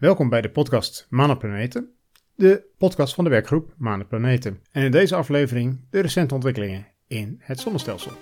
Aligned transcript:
Welkom 0.00 0.28
bij 0.28 0.40
de 0.40 0.50
podcast 0.50 1.06
Planeten, 1.10 1.94
de 2.34 2.66
podcast 2.78 3.14
van 3.14 3.24
de 3.24 3.30
werkgroep 3.30 3.74
Planeten. 4.08 4.62
En 4.70 4.84
in 4.84 4.90
deze 4.90 5.14
aflevering 5.14 5.80
de 5.90 6.00
recente 6.00 6.34
ontwikkelingen 6.34 6.86
in 7.06 7.36
het 7.38 7.60
zonnestelsel. 7.60 8.12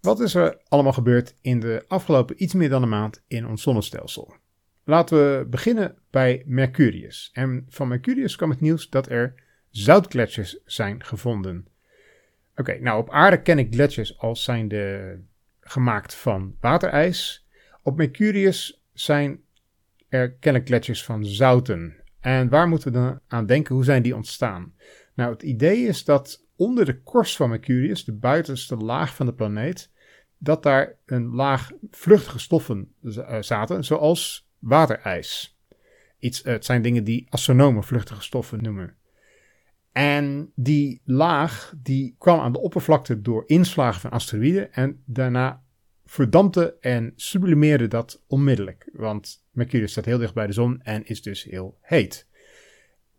Wat 0.00 0.20
is 0.20 0.34
er 0.34 0.60
allemaal 0.68 0.92
gebeurd 0.92 1.34
in 1.40 1.60
de 1.60 1.84
afgelopen 1.88 2.42
iets 2.42 2.54
meer 2.54 2.68
dan 2.68 2.82
een 2.82 2.88
maand 2.88 3.24
in 3.26 3.46
ons 3.46 3.62
zonnestelsel? 3.62 4.34
Laten 4.84 5.18
we 5.18 5.46
beginnen 5.46 5.96
bij 6.10 6.42
Mercurius. 6.46 7.30
En 7.32 7.66
van 7.68 7.88
Mercurius 7.88 8.36
kwam 8.36 8.50
het 8.50 8.60
nieuws 8.60 8.90
dat 8.90 9.08
er 9.08 9.43
zoutgletsjers 9.76 10.58
zijn 10.64 11.04
gevonden. 11.04 11.66
Oké, 12.56 12.78
nou 12.80 13.00
op 13.00 13.10
aarde 13.10 13.42
ken 13.42 13.58
ik 13.58 13.74
gletsjers 13.74 14.18
als 14.18 14.44
zijnde 14.44 15.18
gemaakt 15.60 16.14
van 16.14 16.56
waterijs. 16.60 17.46
Op 17.82 17.96
Mercurius 17.96 18.82
zijn 18.92 19.40
er 20.08 20.32
kennelijk 20.32 20.70
gletsjers 20.70 21.04
van 21.04 21.26
zouten. 21.26 21.96
En 22.20 22.48
waar 22.48 22.68
moeten 22.68 22.92
we 22.92 22.98
dan 22.98 23.20
aan 23.28 23.46
denken? 23.46 23.74
Hoe 23.74 23.84
zijn 23.84 24.02
die 24.02 24.16
ontstaan? 24.16 24.74
Nou, 25.14 25.32
het 25.32 25.42
idee 25.42 25.86
is 25.86 26.04
dat 26.04 26.46
onder 26.56 26.84
de 26.84 27.02
korst 27.02 27.36
van 27.36 27.48
Mercurius, 27.48 28.04
de 28.04 28.12
buitenste 28.12 28.76
laag 28.76 29.14
van 29.14 29.26
de 29.26 29.34
planeet, 29.34 29.90
dat 30.38 30.62
daar 30.62 30.96
een 31.06 31.26
laag 31.26 31.70
vluchtige 31.90 32.38
stoffen 32.38 32.94
eh, 33.02 33.42
zaten, 33.42 33.84
zoals 33.84 34.48
waterijs. 34.58 35.58
Iets, 36.18 36.42
het 36.42 36.64
zijn 36.64 36.82
dingen 36.82 37.04
die 37.04 37.26
astronomen 37.28 37.84
vluchtige 37.84 38.22
stoffen 38.22 38.62
noemen. 38.62 38.96
En 39.94 40.52
die 40.54 41.00
laag 41.04 41.74
die 41.82 42.14
kwam 42.18 42.40
aan 42.40 42.52
de 42.52 42.60
oppervlakte 42.60 43.20
door 43.20 43.42
inslagen 43.46 44.00
van 44.00 44.10
asteroïden 44.10 44.72
en 44.72 45.02
daarna 45.06 45.62
verdampte 46.04 46.76
en 46.80 47.12
sublimeerde 47.16 47.88
dat 47.88 48.22
onmiddellijk. 48.26 48.88
Want 48.92 49.44
Mercurius 49.50 49.90
staat 49.90 50.04
heel 50.04 50.18
dicht 50.18 50.34
bij 50.34 50.46
de 50.46 50.52
zon 50.52 50.80
en 50.82 51.06
is 51.06 51.22
dus 51.22 51.44
heel 51.44 51.78
heet. 51.80 52.28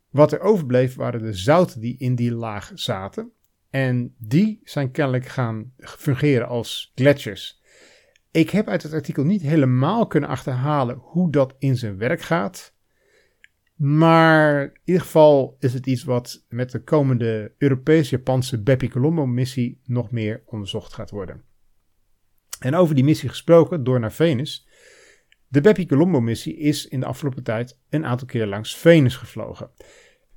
Wat 0.09 0.31
er 0.31 0.39
overbleef 0.39 0.95
waren 0.95 1.21
de 1.21 1.33
zouten 1.33 1.81
die 1.81 1.97
in 1.97 2.15
die 2.15 2.33
laag 2.33 2.71
zaten. 2.73 3.31
En 3.69 4.15
die 4.17 4.61
zijn 4.63 4.91
kennelijk 4.91 5.25
gaan 5.25 5.73
fungeren 5.77 6.47
als 6.47 6.91
gletsjers. 6.95 7.61
Ik 8.31 8.49
heb 8.49 8.67
uit 8.67 8.83
het 8.83 8.93
artikel 8.93 9.23
niet 9.23 9.41
helemaal 9.41 10.07
kunnen 10.07 10.29
achterhalen 10.29 10.95
hoe 10.95 11.31
dat 11.31 11.55
in 11.59 11.77
zijn 11.77 11.97
werk 11.97 12.21
gaat. 12.21 12.74
Maar 13.75 14.63
in 14.63 14.81
ieder 14.83 15.01
geval 15.01 15.55
is 15.59 15.73
het 15.73 15.85
iets 15.85 16.03
wat 16.03 16.45
met 16.49 16.71
de 16.71 16.83
komende 16.83 17.53
Europees-Japanse 17.57 18.61
Bepi 18.61 18.89
Colombo-missie 18.89 19.81
nog 19.85 20.11
meer 20.11 20.43
onderzocht 20.45 20.93
gaat 20.93 21.09
worden. 21.09 21.43
En 22.59 22.75
over 22.75 22.95
die 22.95 23.03
missie 23.03 23.29
gesproken, 23.29 23.83
door 23.83 23.99
naar 23.99 24.11
Venus. 24.11 24.67
De 25.47 25.61
Bepi 25.61 25.85
Colombo-missie 25.85 26.57
is 26.57 26.87
in 26.87 26.99
de 26.99 27.05
afgelopen 27.05 27.43
tijd 27.43 27.79
een 27.89 28.05
aantal 28.05 28.27
keer 28.27 28.45
langs 28.45 28.75
Venus 28.75 29.15
gevlogen. 29.15 29.69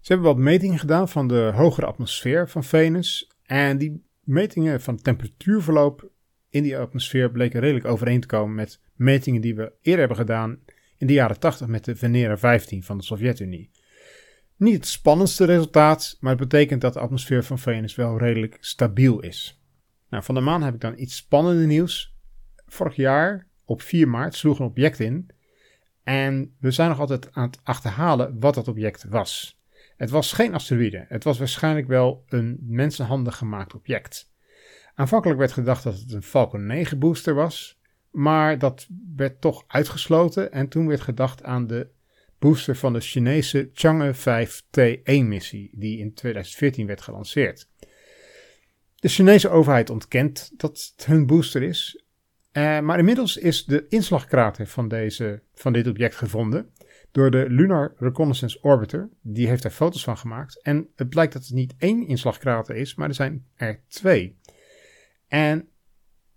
Ze 0.01 0.13
hebben 0.13 0.27
wat 0.27 0.45
metingen 0.45 0.79
gedaan 0.79 1.09
van 1.09 1.29
de 1.29 1.51
hogere 1.55 1.87
atmosfeer 1.87 2.49
van 2.49 2.65
Venus. 2.65 3.31
En 3.43 3.79
die 3.79 4.05
metingen 4.23 4.81
van 4.81 4.97
temperatuurverloop 4.97 6.11
in 6.51 6.63
die 6.63 6.79
atmosfeer 6.79 7.31
bleken 7.31 7.61
redelijk 7.61 7.87
overeen 7.87 8.21
te 8.21 8.27
komen 8.27 8.55
met 8.55 8.81
metingen 8.95 9.41
die 9.41 9.55
we 9.55 9.73
eerder 9.81 9.99
hebben 9.99 10.17
gedaan 10.17 10.61
in 10.99 11.07
de 11.07 11.13
jaren 11.13 11.39
80 11.39 11.67
met 11.67 11.85
de 11.85 11.97
Venera 11.97 12.39
15 12.39 12.85
van 12.85 12.99
de 12.99 13.05
Sovjet-Unie. 13.05 13.71
Niet 14.57 14.75
het 14.75 14.87
spannendste 14.87 15.45
resultaat, 15.45 16.17
maar 16.21 16.31
het 16.31 16.49
betekent 16.49 16.81
dat 16.81 16.93
de 16.93 17.01
atmosfeer 17.01 17.45
van 17.45 17.59
Venus 17.59 17.95
wel 17.95 18.19
redelijk 18.19 18.57
stabiel 18.61 19.21
is. 19.21 19.63
Nou, 20.09 20.25
van 20.25 20.35
de 20.35 20.41
maan 20.41 20.63
heb 20.63 20.75
ik 20.75 20.81
dan 20.81 20.99
iets 20.99 21.17
spannender 21.17 21.67
nieuws. 21.67 22.17
Vorig 22.67 22.97
jaar, 22.97 23.47
op 23.65 23.83
4 23.83 24.09
maart, 24.09 24.35
sloeg 24.35 24.59
een 24.59 24.67
object 24.67 25.01
in. 25.01 25.31
En 26.03 26.55
we 26.61 26.71
zijn 26.71 26.89
nog 26.89 27.01
altijd 27.01 27.33
aan 27.33 27.47
het 27.47 27.61
achterhalen 27.63 28.39
wat 28.41 28.55
dat 28.55 28.69
object 28.69 29.05
was. 29.05 29.61
Het 29.97 30.11
was 30.11 30.33
geen 30.33 30.55
asteroïde. 30.55 31.05
Het 31.09 31.25
was 31.25 31.39
waarschijnlijk 31.39 31.87
wel 31.87 32.25
een 32.29 32.59
mensenhandig 32.61 33.37
gemaakt 33.37 33.75
object. 33.75 34.33
Aanvankelijk 34.95 35.39
werd 35.39 35.53
gedacht 35.53 35.83
dat 35.83 35.99
het 35.99 36.13
een 36.13 36.23
Falcon 36.23 36.67
9 36.67 36.99
booster 36.99 37.35
was, 37.35 37.78
maar 38.11 38.59
dat 38.59 38.87
werd 39.17 39.41
toch 39.41 39.65
uitgesloten 39.67 40.53
en 40.53 40.69
toen 40.69 40.89
werd 40.89 41.01
gedacht 41.01 41.43
aan 41.43 41.67
de 41.67 41.89
booster 42.39 42.77
van 42.77 42.93
de 42.93 43.01
Chinese 43.01 43.71
Chang'e 43.73 44.15
5T1-missie, 44.15 45.71
die 45.73 45.99
in 45.99 46.15
2014 46.15 46.87
werd 46.87 47.01
gelanceerd. 47.01 47.69
De 48.95 49.09
Chinese 49.09 49.49
overheid 49.49 49.91
ontkent 49.91 50.51
dat 50.57 50.93
het 50.97 51.07
hun 51.07 51.27
booster 51.27 51.63
is, 51.63 52.03
eh, 52.53 52.81
maar 52.81 52.99
inmiddels 52.99 53.37
is 53.37 53.65
de 53.65 53.87
inslagkrater 53.89 54.67
van, 54.67 54.89
deze, 54.89 55.43
van 55.55 55.73
dit 55.73 55.87
object 55.87 56.15
gevonden 56.15 56.73
door 57.13 57.31
de 57.31 57.45
Lunar 57.49 57.95
Reconnaissance 57.97 58.59
Orbiter. 58.63 59.09
Die 59.23 59.49
heeft 59.49 59.65
er 59.65 59.71
foto's 59.71 60.05
van 60.05 60.19
gemaakt 60.19 60.63
en 60.63 60.89
het 60.97 61.09
blijkt 61.09 61.33
dat 61.33 61.43
het 61.43 61.53
niet 61.55 61.75
één 61.79 62.07
inslagkrater 62.07 62.77
is, 62.77 62.95
maar 62.95 63.09
er 63.09 63.15
zijn 63.15 63.47
er 63.55 63.81
twee. 63.89 64.39
En 65.29 65.69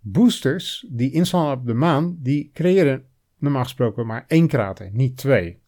boosters 0.01 0.85
die 0.89 1.11
inslaan 1.11 1.57
op 1.57 1.65
de 1.65 1.73
maan, 1.73 2.17
die 2.19 2.49
creëren 2.53 3.05
normaal 3.37 3.63
gesproken 3.63 4.05
maar 4.05 4.25
één 4.27 4.47
krater, 4.47 4.89
niet 4.91 5.17
twee. 5.17 5.59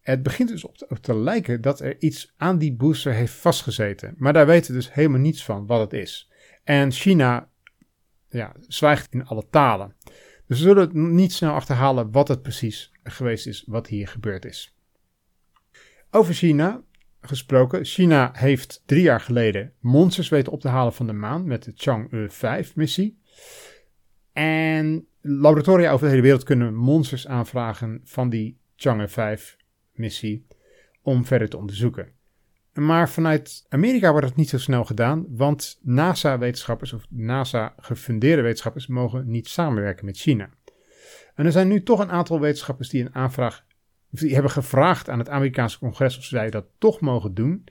Het 0.00 0.22
begint 0.22 0.48
dus 0.48 0.64
op 0.64 0.98
te, 1.00 1.14
lijken 1.14 1.60
dat 1.60 1.80
er 1.80 2.00
iets 2.00 2.32
aan 2.36 2.58
die 2.58 2.74
booster 2.74 3.12
heeft 3.12 3.32
vastgezeten. 3.32 4.14
Maar 4.16 4.32
daar 4.32 4.46
weten 4.46 4.70
we 4.70 4.76
dus 4.76 4.92
helemaal 4.92 5.20
niets 5.20 5.44
van 5.44 5.66
wat 5.66 5.80
het 5.80 5.92
is. 5.92 6.30
En 6.64 6.92
China 6.92 7.48
ja, 8.28 8.52
zwijgt 8.68 9.12
in 9.12 9.26
alle 9.26 9.46
talen. 9.50 9.94
Dus 10.46 10.58
we 10.58 10.64
zullen 10.64 11.14
niet 11.14 11.32
snel 11.32 11.52
achterhalen 11.52 12.10
wat 12.10 12.28
het 12.28 12.42
precies 12.42 12.92
geweest 13.02 13.46
is, 13.46 13.64
wat 13.66 13.86
hier 13.86 14.08
gebeurd 14.08 14.44
is. 14.44 14.76
Over 16.10 16.34
China 16.34 16.82
gesproken. 17.20 17.84
China 17.84 18.30
heeft 18.34 18.82
drie 18.86 19.02
jaar 19.02 19.20
geleden 19.20 19.72
monsters 19.80 20.28
weten 20.28 20.52
op 20.52 20.60
te 20.60 20.68
halen 20.68 20.92
van 20.92 21.06
de 21.06 21.12
maan 21.12 21.46
met 21.46 21.62
de 21.62 21.72
Chang'e 21.74 22.28
5 22.28 22.76
missie. 22.76 23.18
En 24.32 25.06
laboratoria 25.20 25.92
over 25.92 26.04
de 26.04 26.10
hele 26.10 26.22
wereld 26.22 26.42
kunnen 26.42 26.74
monsters 26.74 27.26
aanvragen 27.26 28.00
van 28.04 28.30
die 28.30 28.58
Chang'e 28.76 29.08
5 29.08 29.56
missie 29.92 30.46
om 31.02 31.24
verder 31.24 31.48
te 31.48 31.56
onderzoeken. 31.56 32.12
Maar 32.72 33.10
vanuit 33.10 33.66
Amerika 33.68 34.10
wordt 34.10 34.26
het 34.26 34.36
niet 34.36 34.48
zo 34.48 34.58
snel 34.58 34.84
gedaan, 34.84 35.26
want 35.28 35.78
NASA-wetenschappers 35.82 36.92
of 36.92 37.06
NASA-gefundeerde 37.08 38.42
wetenschappers 38.42 38.86
mogen 38.86 39.30
niet 39.30 39.48
samenwerken 39.48 40.04
met 40.04 40.16
China. 40.16 40.50
En 41.34 41.46
er 41.46 41.52
zijn 41.52 41.68
nu 41.68 41.82
toch 41.82 42.00
een 42.00 42.10
aantal 42.10 42.40
wetenschappers 42.40 42.88
die 42.88 43.04
een 43.04 43.14
aanvraag 43.14 43.64
die 44.20 44.32
hebben 44.32 44.50
gevraagd 44.50 45.08
aan 45.08 45.18
het 45.18 45.28
Amerikaanse 45.28 45.78
congres 45.78 46.18
of 46.18 46.24
zij 46.24 46.50
dat 46.50 46.66
toch 46.78 47.00
mogen 47.00 47.34
doen. 47.34 47.64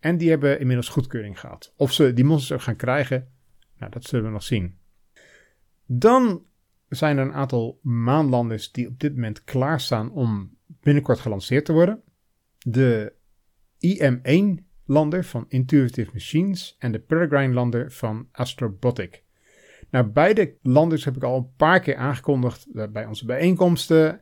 En 0.00 0.16
die 0.16 0.30
hebben 0.30 0.60
inmiddels 0.60 0.88
goedkeuring 0.88 1.40
gehad. 1.40 1.72
Of 1.76 1.92
ze 1.92 2.12
die 2.12 2.24
monsters 2.24 2.52
ook 2.52 2.64
gaan 2.64 2.76
krijgen, 2.76 3.28
nou, 3.78 3.90
dat 3.90 4.04
zullen 4.04 4.24
we 4.24 4.30
nog 4.30 4.42
zien. 4.42 4.78
Dan 5.92 6.42
zijn 6.88 7.18
er 7.18 7.24
een 7.24 7.32
aantal 7.32 7.78
maanlanders 7.82 8.72
die 8.72 8.88
op 8.88 9.00
dit 9.00 9.14
moment 9.14 9.44
klaarstaan 9.44 10.12
om 10.12 10.56
binnenkort 10.66 11.18
gelanceerd 11.18 11.64
te 11.64 11.72
worden. 11.72 12.02
De 12.58 13.12
IM-1-lander 13.78 15.24
van 15.24 15.44
Intuitive 15.48 16.10
Machines 16.12 16.76
en 16.78 16.92
de 16.92 16.98
Peregrine-lander 16.98 17.92
van 17.92 18.28
Astrobotic. 18.32 19.22
Nou, 19.90 20.06
beide 20.06 20.54
landers 20.62 21.04
heb 21.04 21.16
ik 21.16 21.22
al 21.22 21.36
een 21.36 21.54
paar 21.56 21.80
keer 21.80 21.96
aangekondigd 21.96 22.66
eh, 22.74 22.88
bij 22.88 23.06
onze 23.06 23.24
bijeenkomsten. 23.24 24.20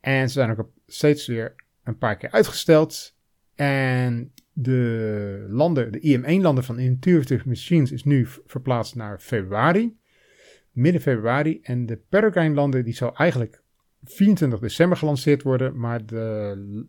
En 0.00 0.28
ze 0.28 0.32
zijn 0.32 0.50
ook 0.50 0.70
steeds 0.86 1.26
weer 1.26 1.54
een 1.84 1.98
paar 1.98 2.16
keer 2.16 2.30
uitgesteld. 2.30 3.16
En 3.54 4.32
de 4.52 5.46
landen, 5.48 5.92
de 5.92 6.00
IM1-landen 6.00 6.64
van 6.64 6.78
Intuitive 6.78 7.48
Machines 7.48 7.92
is 7.92 8.04
nu 8.04 8.26
verplaatst 8.46 8.94
naar 8.94 9.18
februari, 9.18 9.98
midden 10.70 11.02
februari. 11.02 11.60
En 11.62 11.86
de 11.86 11.96
Peregrine-landen 12.08 12.84
die 12.84 12.94
zou 12.94 13.14
eigenlijk 13.14 13.62
24 14.04 14.58
december 14.58 14.98
gelanceerd 14.98 15.42
worden, 15.42 15.78
maar 15.78 16.06
de 16.06 16.86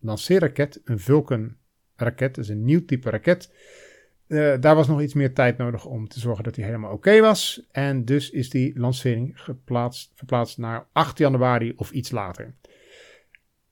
lanceerraket, 0.00 0.80
een 0.84 0.98
Vulcan-raket, 0.98 2.34
dus 2.34 2.48
een 2.48 2.64
nieuw 2.64 2.84
type 2.84 3.10
raket, 3.10 3.52
uh, 4.28 4.54
daar 4.60 4.74
was 4.74 4.88
nog 4.88 5.00
iets 5.00 5.14
meer 5.14 5.34
tijd 5.34 5.56
nodig 5.58 5.84
om 5.84 6.08
te 6.08 6.20
zorgen 6.20 6.44
dat 6.44 6.56
hij 6.56 6.64
helemaal 6.64 6.92
oké 6.92 7.20
was. 7.20 7.66
En 7.70 8.04
dus 8.04 8.30
is 8.30 8.50
die 8.50 8.78
lancering 8.78 9.42
geplaatst, 9.42 10.12
verplaatst 10.14 10.58
naar 10.58 10.86
8 10.92 11.18
januari 11.18 11.72
of 11.76 11.90
iets 11.90 12.10
later. 12.10 12.54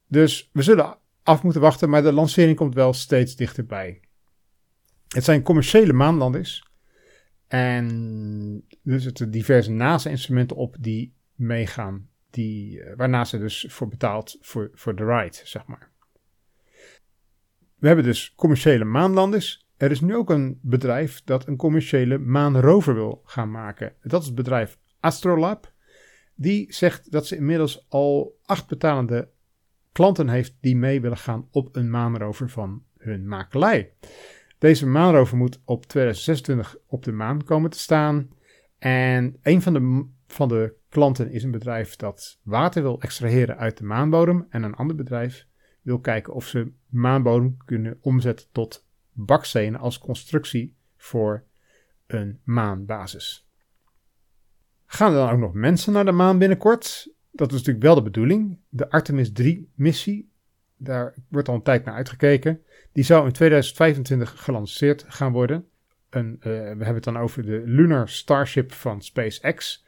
Dus 0.07 0.51
we 0.53 0.63
zullen 0.63 0.97
af 1.23 1.43
moeten 1.43 1.61
wachten, 1.61 1.89
maar 1.89 2.03
de 2.03 2.13
lancering 2.13 2.57
komt 2.57 2.75
wel 2.75 2.93
steeds 2.93 3.37
dichterbij. 3.37 4.01
Het 5.09 5.25
zijn 5.25 5.43
commerciële 5.43 5.93
maanlanders. 5.93 6.66
En 7.49 8.65
dus 8.83 9.05
het 9.05 9.27
diverse 9.29 9.71
NASA-instrumenten 9.71 10.57
op 10.57 10.77
die 10.81 11.15
meegaan. 11.35 12.09
Die, 12.31 12.83
eh, 12.83 12.97
waar 12.97 13.09
NASA 13.09 13.39
dus 13.39 13.67
voor 13.69 13.89
betaalt 13.89 14.39
voor, 14.41 14.71
voor 14.75 14.97
de 14.97 15.05
ride, 15.05 15.41
zeg 15.45 15.67
maar. 15.67 15.91
We 17.79 17.87
hebben 17.87 18.05
dus 18.05 18.33
commerciële 18.37 18.85
maanlanders. 18.85 19.65
er 19.77 19.91
is 19.91 20.01
nu 20.01 20.15
ook 20.15 20.31
een 20.31 20.59
bedrijf 20.63 21.23
dat 21.25 21.47
een 21.47 21.57
commerciële 21.57 22.19
maanrover 22.19 22.95
wil 22.95 23.23
gaan 23.25 23.51
maken. 23.51 23.93
Dat 24.03 24.21
is 24.21 24.27
het 24.27 24.37
bedrijf 24.37 24.79
Astrolab. 25.01 25.73
Die 26.35 26.73
zegt 26.73 27.13
dat 27.13 27.27
ze 27.27 27.37
inmiddels 27.37 27.87
al 27.89 28.39
acht 28.45 28.67
betalende 28.67 29.29
klanten 29.93 30.29
heeft 30.29 30.55
die 30.61 30.77
mee 30.77 31.01
willen 31.01 31.17
gaan 31.17 31.49
op 31.51 31.77
een 31.77 31.91
maanrover 31.91 32.51
van 32.51 32.83
hun 32.99 33.29
makelij. 33.29 33.93
Deze 34.67 34.87
maanrover 34.87 35.37
moet 35.37 35.61
op 35.65 35.87
2026 35.87 36.77
op 36.87 37.05
de 37.05 37.13
maan 37.13 37.45
komen 37.45 37.71
te 37.71 37.79
staan. 37.79 38.29
En 38.79 39.37
een 39.43 39.63
van 39.63 39.73
de, 39.73 40.07
van 40.27 40.49
de 40.49 40.75
klanten 40.89 41.31
is 41.31 41.43
een 41.43 41.51
bedrijf 41.51 41.97
dat 41.97 42.41
water 42.43 42.83
wil 42.83 43.01
extraheren 43.01 43.57
uit 43.57 43.79
de 43.79 43.85
maanbodem. 43.85 44.47
En 44.49 44.63
een 44.63 44.75
ander 44.75 44.97
bedrijf 44.97 45.47
wil 45.83 46.01
kijken 46.01 46.35
of 46.35 46.47
ze 46.47 46.73
maanbodem 46.89 47.57
kunnen 47.65 47.99
omzetten 48.01 48.47
tot 48.53 48.87
bakstenen 49.13 49.81
als 49.81 49.99
constructie 49.99 50.77
voor 50.97 51.45
een 52.07 52.41
maanbasis. 52.45 53.49
Gaan 54.87 55.13
er 55.13 55.19
dan 55.19 55.31
ook 55.31 55.39
nog 55.39 55.53
mensen 55.53 55.93
naar 55.93 56.05
de 56.05 56.13
maan 56.13 56.39
binnenkort? 56.39 57.15
Dat 57.33 57.53
is 57.53 57.57
natuurlijk 57.59 57.85
wel 57.85 57.95
de 57.95 58.03
bedoeling. 58.03 58.59
De 58.69 58.91
Artemis 58.91 59.31
3-missie, 59.43 60.35
daar 60.77 61.15
wordt 61.29 61.49
al 61.49 61.55
een 61.55 61.63
tijd 61.63 61.85
naar 61.85 61.95
uitgekeken. 61.95 62.63
Die 62.93 63.05
zou 63.05 63.27
in 63.27 63.33
2025 63.33 64.43
gelanceerd 64.43 65.05
gaan 65.09 65.33
worden. 65.33 65.67
Een, 66.11 66.37
uh, 66.39 66.43
we 66.43 66.49
hebben 66.59 66.95
het 66.95 67.05
dan 67.05 67.19
over 67.19 67.43
de 67.43 67.63
Lunar 67.65 68.09
Starship 68.09 68.73
van 68.73 69.03
SpaceX, 69.03 69.87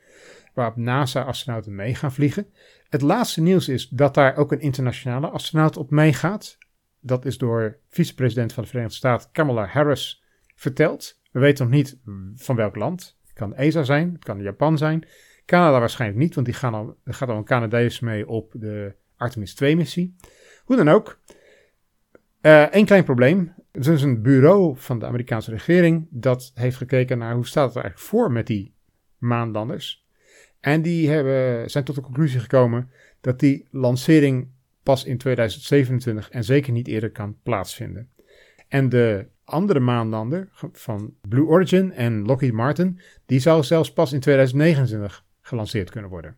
waarop 0.55 0.77
NASA-astronauten 0.77 1.75
mee 1.75 1.95
gaan 1.95 2.13
vliegen. 2.13 2.47
Het 2.89 3.03
laatste 3.03 3.41
nieuws 3.41 3.69
is 3.69 3.89
dat 3.89 4.15
daar 4.15 4.37
ook 4.37 4.53
een 4.53 4.61
internationale 4.61 5.29
astronaut 5.29 5.77
op 5.77 5.91
meegaat. 5.91 6.59
Dat 7.01 7.25
is 7.25 7.39
door 7.39 7.79
vicepresident 7.89 8.53
van 8.53 8.63
de 8.63 8.69
Verenigde 8.69 8.97
Staten 8.97 9.31
Kamala 9.33 9.67
Harris 9.67 10.25
verteld. 10.55 11.21
We 11.31 11.41
weten 11.41 11.65
nog 11.65 11.75
niet 11.75 11.99
van 12.35 12.57
welk 12.57 12.77
land. 12.77 13.19
Het 13.23 13.33
kan 13.33 13.55
ESA 13.55 13.83
zijn, 13.83 14.13
het 14.13 14.25
kan 14.25 14.43
Japan 14.43 14.79
zijn. 14.79 15.07
Canada 15.45 15.79
waarschijnlijk 15.79 16.21
niet, 16.21 16.35
want 16.35 16.47
die 16.47 16.55
gaan 16.55 16.75
al, 16.75 16.97
er 17.05 17.15
gaat 17.15 17.29
al 17.29 17.37
een 17.37 17.45
Canadees 17.45 18.01
mee 18.01 18.29
op 18.29 18.53
de 18.57 18.95
Artemis 19.17 19.55
2-missie. 19.65 20.17
Hoe 20.69 20.77
dan 20.77 20.89
ook. 20.89 21.21
Eén 22.41 22.81
uh, 22.81 22.87
klein 22.87 23.05
probleem. 23.05 23.55
Er 23.73 23.93
is 23.93 24.03
een 24.03 24.23
bureau 24.23 24.77
van 24.77 24.99
de 24.99 25.07
Amerikaanse 25.07 25.51
regering 25.51 26.07
dat 26.11 26.51
heeft 26.55 26.77
gekeken 26.77 27.19
naar 27.19 27.35
hoe 27.35 27.47
staat 27.47 27.67
het 27.67 27.77
er 27.77 27.83
eigenlijk 27.83 28.11
voor 28.11 28.33
met 28.33 28.47
die 28.47 28.75
maanlanders. 29.19 30.07
En 30.61 30.83
die 30.83 31.09
hebben, 31.09 31.71
zijn 31.71 31.85
tot 31.85 31.95
de 31.95 32.01
conclusie 32.01 32.41
gekomen 32.41 32.91
dat 33.21 33.41
die 33.41 33.67
lancering 33.71 34.49
pas 34.83 35.05
in 35.05 35.19
2027 35.19 36.31
en 36.31 36.45
zeker 36.45 36.73
niet 36.73 36.89
eerder 36.89 37.11
kan 37.11 37.37
plaatsvinden. 37.43 38.11
En 38.69 38.89
de 38.89 39.27
andere 39.45 39.81
maanlander 39.81 40.49
van 40.73 41.15
Blue 41.29 41.47
Origin 41.47 41.93
en 41.93 42.23
Lockheed 42.23 42.53
Martin, 42.53 43.01
die 43.27 43.41
zou 43.41 43.63
zelfs 43.63 43.93
pas 43.93 44.13
in 44.13 44.21
2029 44.21 45.25
gelanceerd 45.41 45.91
kunnen 45.91 46.11
worden. 46.11 46.37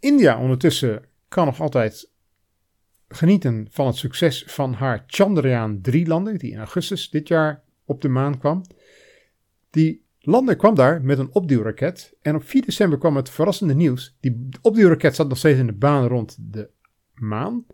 India 0.00 0.40
ondertussen 0.40 1.04
kan 1.28 1.46
nog 1.46 1.60
altijd 1.60 2.10
genieten 3.12 3.66
van 3.70 3.86
het 3.86 3.96
succes 3.96 4.44
van 4.46 4.72
haar 4.72 5.04
Chandrayaan 5.06 5.80
3-lander, 5.90 6.38
die 6.38 6.50
in 6.50 6.58
augustus 6.58 7.10
dit 7.10 7.28
jaar 7.28 7.62
op 7.84 8.00
de 8.00 8.08
maan 8.08 8.38
kwam. 8.38 8.62
Die 9.70 10.04
lander 10.20 10.56
kwam 10.56 10.74
daar 10.74 11.02
met 11.02 11.18
een 11.18 11.34
opduwraket 11.34 12.14
en 12.22 12.34
op 12.34 12.44
4 12.44 12.64
december 12.64 12.98
kwam 12.98 13.16
het 13.16 13.30
verrassende 13.30 13.74
nieuws. 13.74 14.16
Die 14.20 14.48
opduwraket 14.62 15.14
zat 15.14 15.28
nog 15.28 15.38
steeds 15.38 15.58
in 15.58 15.66
de 15.66 15.72
baan 15.72 16.06
rond 16.06 16.36
de 16.40 16.70
maan. 17.14 17.64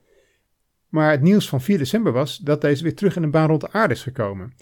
Maar 0.88 1.10
het 1.10 1.22
nieuws 1.22 1.48
van 1.48 1.60
4 1.60 1.78
december 1.78 2.12
was 2.12 2.38
dat 2.38 2.60
deze 2.60 2.82
weer 2.82 2.94
terug 2.94 3.16
in 3.16 3.22
de 3.22 3.28
baan 3.28 3.48
rond 3.48 3.60
de 3.60 3.72
aarde 3.72 3.94
is 3.94 4.02
gekomen. 4.02 4.54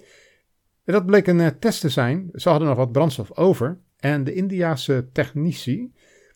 En 0.84 0.92
dat 0.92 1.06
bleek 1.06 1.26
een 1.26 1.38
uh, 1.38 1.46
test 1.46 1.80
te 1.80 1.88
zijn. 1.88 2.30
Ze 2.32 2.48
hadden 2.48 2.68
nog 2.68 2.76
wat 2.76 2.92
brandstof 2.92 3.36
over. 3.36 3.78
En 3.98 4.24
de 4.24 4.34
Indiase 4.34 5.08
technici 5.12 5.92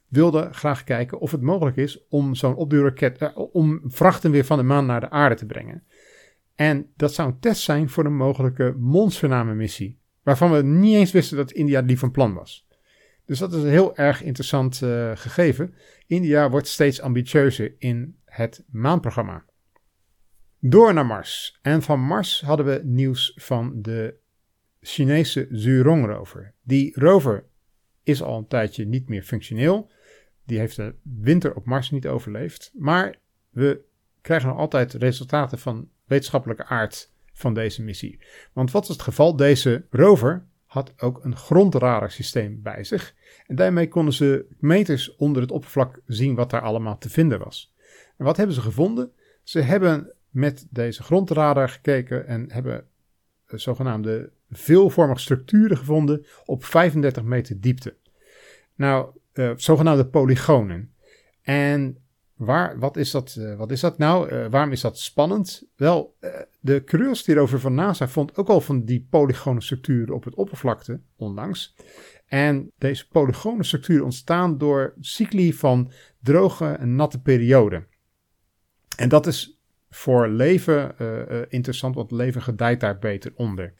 wilden 0.08 0.55
graag 0.55 0.84
kijken 0.84 1.19
of 1.19 1.31
het 1.31 1.40
mogelijk 1.40 1.76
is 1.76 2.06
om 2.08 2.34
zo'n 2.34 2.55
opduurraket, 2.55 3.22
uh, 3.22 3.31
om 3.52 3.81
vrachten 3.84 4.31
weer 4.31 4.44
van 4.44 4.58
de 4.58 4.64
maan 4.64 4.87
naar 4.87 5.00
de 5.00 5.10
aarde 5.10 5.34
te 5.34 5.46
brengen. 5.46 5.82
En 6.55 6.93
dat 6.96 7.14
zou 7.14 7.28
een 7.28 7.40
test 7.40 7.62
zijn 7.62 7.88
voor 7.88 8.05
een 8.05 8.16
mogelijke 8.16 8.75
mondsvername-missie, 8.78 9.99
waarvan 10.22 10.52
we 10.52 10.62
niet 10.62 10.94
eens 10.94 11.12
wisten 11.12 11.37
dat 11.37 11.52
India 11.52 11.82
die 11.82 11.99
van 11.99 12.10
plan 12.10 12.34
was. 12.34 12.66
Dus 13.25 13.38
dat 13.38 13.52
is 13.52 13.62
een 13.62 13.70
heel 13.70 13.96
erg 13.96 14.22
interessant 14.22 14.81
uh, 14.81 15.10
gegeven. 15.14 15.75
India 16.06 16.50
wordt 16.50 16.66
steeds 16.66 17.00
ambitieuzer 17.00 17.75
in 17.78 18.16
het 18.25 18.64
maanprogramma. 18.70 19.44
Door 20.60 20.94
naar 20.94 21.06
Mars. 21.06 21.58
En 21.62 21.82
van 21.82 22.00
Mars 22.00 22.40
hadden 22.40 22.66
we 22.66 22.81
nieuws 22.84 23.32
van 23.37 23.82
de 23.82 24.14
Chinese 24.81 25.49
Zhurong 25.50 26.06
rover. 26.06 26.55
Die 26.62 27.00
rover 27.00 27.44
is 28.02 28.22
al 28.22 28.38
een 28.38 28.46
tijdje 28.46 28.87
niet 28.87 29.08
meer 29.08 29.22
functioneel. 29.22 29.90
Die 30.49 30.59
heeft 30.59 30.77
de 30.77 30.95
winter 31.03 31.55
op 31.55 31.65
Mars 31.65 31.91
niet 31.91 32.06
overleefd. 32.06 32.71
Maar 32.75 33.15
we 33.50 33.81
krijgen 34.21 34.49
nog 34.49 34.59
altijd 34.59 34.93
resultaten 34.93 35.59
van 35.59 35.89
wetenschappelijke 36.05 36.65
aard 36.65 37.12
van 37.33 37.55
deze 37.55 37.83
missie. 37.83 38.21
Want 38.53 38.71
wat 38.71 38.83
is 38.83 38.89
het 38.89 39.03
geval? 39.03 39.37
Deze 39.37 39.85
rover 39.91 40.47
had 40.65 40.93
ook 41.03 41.25
een 41.25 41.37
grondradarsysteem 41.37 42.62
bij 42.62 42.85
zich. 42.85 43.15
En 43.47 43.56
daarmee 43.56 43.89
konden 43.89 44.15
ze 44.15 44.47
meters 44.59 45.17
onder 45.17 45.43
het 45.43 45.50
oppervlak 45.50 46.00
zien 46.06 46.35
wat 46.35 46.51
daar 46.51 46.61
allemaal 46.61 46.99
te 46.99 47.11
vinden 47.11 47.39
was. 47.39 47.75
En 48.17 48.25
wat 48.25 48.37
hebben 48.37 48.55
ze 48.55 48.61
gevonden? 48.61 49.12
Ze 49.43 49.61
hebben 49.61 50.12
met 50.31 50.67
deze 50.71 51.03
grondradar 51.03 51.69
gekeken 51.69 52.27
en 52.27 52.53
hebben 52.53 52.87
zogenaamde 53.47 54.31
veelvormige 54.51 55.21
structuren 55.21 55.77
gevonden 55.77 56.27
op 56.44 56.65
35 56.65 57.23
meter 57.23 57.61
diepte. 57.61 57.97
Nou, 58.75 59.18
uh, 59.38 59.52
zogenaamde 59.56 60.06
polygonen. 60.06 60.94
En 61.43 61.96
waar, 62.35 62.79
wat, 62.79 62.96
is 62.96 63.11
dat, 63.11 63.37
uh, 63.38 63.56
wat 63.56 63.70
is 63.70 63.81
dat 63.81 63.99
nou? 63.99 64.32
Uh, 64.32 64.46
waarom 64.50 64.73
is 64.73 64.81
dat 64.81 64.99
spannend? 64.99 65.69
Wel, 65.76 66.17
de 66.61 66.85
Curiosity 66.85 67.32
rover 67.32 67.61
van 67.61 67.75
NASA 67.75 68.08
vond 68.08 68.37
ook 68.37 68.49
al 68.49 68.61
van 68.61 68.85
die 68.85 69.06
polygone 69.11 69.61
structuren 69.61 70.14
op 70.14 70.25
het 70.25 70.35
oppervlakte 70.35 71.00
onlangs. 71.17 71.75
En 72.26 72.73
deze 72.79 73.08
polygone 73.08 73.64
structuren 73.64 74.05
ontstaan 74.05 74.58
door 74.58 74.94
cycli 75.00 75.52
van 75.52 75.91
droge 76.23 76.67
en 76.67 76.94
natte 76.94 77.20
perioden. 77.20 77.87
En 78.96 79.08
dat 79.08 79.26
is 79.26 79.61
voor 79.91 80.29
leven 80.29 80.96
interessant, 81.49 81.94
want 81.94 82.11
leven 82.11 82.43
gedijt 82.43 82.81
daar 82.81 82.99
beter 82.99 83.32
onder. 83.34 83.75